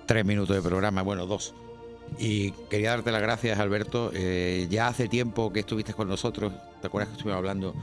tres 0.05 0.23
minutos 0.23 0.55
de 0.55 0.61
programa, 0.61 1.01
bueno, 1.01 1.25
dos. 1.25 1.55
Y 2.19 2.51
quería 2.69 2.91
darte 2.91 3.11
las 3.11 3.21
gracias, 3.23 3.57
Alberto. 3.57 4.11
Eh, 4.13 4.67
ya 4.69 4.87
hace 4.87 5.07
tiempo 5.07 5.51
que 5.51 5.61
estuviste 5.61 5.95
con 5.95 6.09
nosotros. 6.09 6.53
¿Te 6.79 6.87
acuerdas 6.87 7.09
que 7.09 7.17
estuvimos 7.17 7.39
hablando 7.39 7.73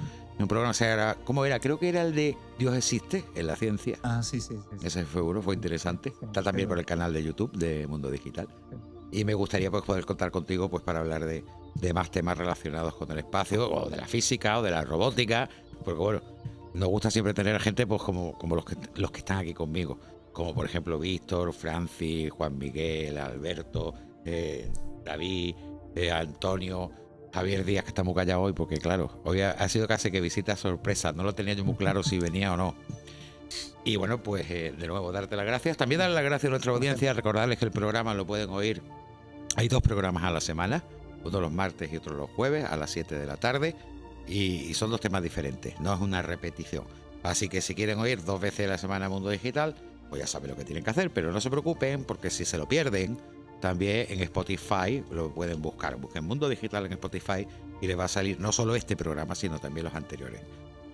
un 0.42 0.48
programa? 0.48 0.72
que 0.72 0.85
era, 0.85 1.16
¿Cómo 1.24 1.44
era? 1.44 1.59
Creo 1.61 1.79
que 1.79 1.88
era 1.88 2.03
el 2.03 2.14
de 2.14 2.37
Dios 2.59 2.74
existe 2.76 3.24
en 3.35 3.46
la 3.46 3.57
ciencia. 3.57 3.98
Ah, 4.03 4.22
sí, 4.22 4.40
sí, 4.40 4.55
sí. 4.55 4.76
sí. 4.81 4.87
Ese 4.87 5.05
fue 5.05 5.22
uno, 5.22 5.42
fue 5.42 5.55
interesante. 5.55 6.11
Sí, 6.11 6.26
Está 6.26 6.42
también 6.42 6.68
por 6.68 6.79
el 6.79 6.87
canal 6.87 7.12
de 7.12 7.22
YouTube 7.22 7.53
de 7.53 7.87
Mundo 7.87 8.11
Digital. 8.11 8.48
Y 9.12 9.24
me 9.24 9.35
gustaría 9.35 9.70
pues, 9.70 9.83
poder 9.83 10.07
contar 10.07 10.31
contigo 10.31 10.68
pues, 10.68 10.83
para 10.83 11.00
hablar 11.00 11.24
de, 11.24 11.44
de 11.74 11.92
más 11.92 12.11
temas 12.11 12.38
relacionados 12.38 12.94
con 12.94 13.11
el 13.11 13.18
espacio, 13.18 13.70
o 13.70 13.90
de 13.90 13.96
la 13.96 14.07
física, 14.07 14.59
o 14.59 14.62
de 14.62 14.70
la 14.70 14.83
robótica. 14.83 15.48
Porque 15.85 16.00
bueno, 16.00 16.20
nos 16.74 16.88
gusta 16.88 17.11
siempre 17.11 17.35
tener 17.35 17.59
gente 17.61 17.87
pues, 17.87 18.03
como, 18.03 18.33
como 18.35 18.55
los, 18.57 18.64
que, 18.64 18.76
los 18.94 19.11
que 19.11 19.18
están 19.18 19.38
aquí 19.38 19.55
conmigo. 19.55 19.98
Como 20.33 20.55
por 20.55 20.64
ejemplo 20.64 20.98
Víctor, 20.98 21.53
Francis, 21.53 22.31
Juan 22.31 22.57
Miguel, 22.57 23.18
Alberto, 23.18 23.94
eh, 24.24 24.70
David, 25.05 25.55
eh, 25.96 26.11
Antonio. 26.11 26.90
Javier 27.33 27.64
Díaz, 27.64 27.85
que 27.85 27.90
está 27.90 28.03
muy 28.03 28.14
callado 28.14 28.43
hoy, 28.43 28.53
porque 28.53 28.77
claro, 28.77 29.21
hoy 29.25 29.40
ha, 29.40 29.69
sido 29.69 29.87
casi 29.87 30.11
que 30.11 30.21
visita 30.21 30.57
sorpresa. 30.57 31.12
No 31.12 31.23
lo 31.23 31.35
tenía 31.35 31.55
yo 31.55 31.64
muy 31.64 31.75
claro 31.75 32.03
si 32.03 32.19
venía 32.19 32.53
o 32.53 32.57
no. 32.57 32.75
Y 33.85 33.97
bueno, 33.97 34.23
pues 34.23 34.51
eh, 34.51 34.75
de 34.77 34.87
nuevo, 34.87 35.12
darte 35.12 35.37
las 35.37 35.47
gracias. 35.47 35.77
También 35.77 36.01
darle 36.01 36.14
las 36.14 36.25
gracias 36.25 36.49
a 36.49 36.51
nuestra 36.51 36.73
audiencia. 36.73 37.12
Recordarles 37.12 37.59
que 37.59 37.64
el 37.64 37.71
programa 37.71 38.14
lo 38.14 38.27
pueden 38.27 38.51
oír. 38.51 38.83
Hay 39.57 39.69
dos 39.69 39.83
programas 39.83 40.25
a 40.25 40.31
la 40.31 40.40
semana, 40.40 40.85
uno 41.25 41.40
los 41.40 41.53
martes 41.53 41.93
y 41.93 41.97
otro 41.97 42.16
los 42.16 42.31
jueves 42.31 42.64
a 42.64 42.77
las 42.77 42.90
7 42.90 43.19
de 43.19 43.27
la 43.27 43.37
tarde. 43.37 43.75
Y, 44.27 44.66
y 44.69 44.75
son 44.75 44.90
dos 44.90 45.01
temas 45.01 45.23
diferentes, 45.23 45.79
no 45.81 45.93
es 45.93 46.01
una 46.01 46.23
repetición. 46.23 46.85
Así 47.23 47.49
que 47.49 47.61
si 47.61 47.75
quieren 47.75 47.99
oír 47.99 48.23
dos 48.25 48.40
veces 48.40 48.66
a 48.66 48.71
la 48.71 48.79
semana 48.79 49.09
Mundo 49.09 49.29
Digital, 49.31 49.75
pues 50.09 50.21
ya 50.21 50.27
saben 50.27 50.51
lo 50.51 50.57
que 50.57 50.64
tienen 50.64 50.85
que 50.85 50.90
hacer. 50.90 51.11
Pero 51.11 51.33
no 51.33 51.40
se 51.40 51.51
preocupen, 51.51 52.05
porque 52.05 52.31
si 52.31 52.45
se 52.45 52.59
lo 52.59 52.69
pierden, 52.69 53.19
también 53.61 54.07
en 54.09 54.20
Spotify 54.23 55.03
lo 55.11 55.33
pueden 55.33 55.61
buscar. 55.62 55.96
Busquen 55.96 56.25
Mundo 56.25 56.49
Digital 56.49 56.87
en 56.87 56.92
Spotify 56.92 57.46
y 57.81 57.87
les 57.87 57.99
va 57.99 58.05
a 58.05 58.09
salir 58.09 58.40
no 58.40 58.53
solo 58.53 58.75
este 58.75 58.96
programa, 58.96 59.35
sino 59.35 59.59
también 59.59 59.85
los 59.85 59.94
anteriores. 59.94 60.40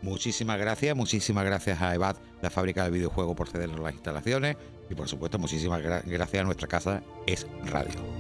Muchísimas 0.03 0.59
gracias, 0.59 0.95
muchísimas 0.95 1.45
gracias 1.45 1.81
a 1.81 1.95
EVAD, 1.95 2.17
la 2.43 2.51
fábrica 2.51 2.85
del 2.85 2.93
videojuego, 2.93 3.35
por 3.35 3.49
cedernos 3.49 3.81
las 3.81 3.95
instalaciones 3.95 4.57
y 4.91 4.95
por 4.95 5.09
supuesto 5.09 5.39
muchísimas 5.39 5.83
gra- 5.83 6.03
gracias 6.05 6.43
a 6.43 6.45
nuestra 6.45 6.69
casa 6.69 7.03
Es 7.27 7.47
Radio. 7.65 8.16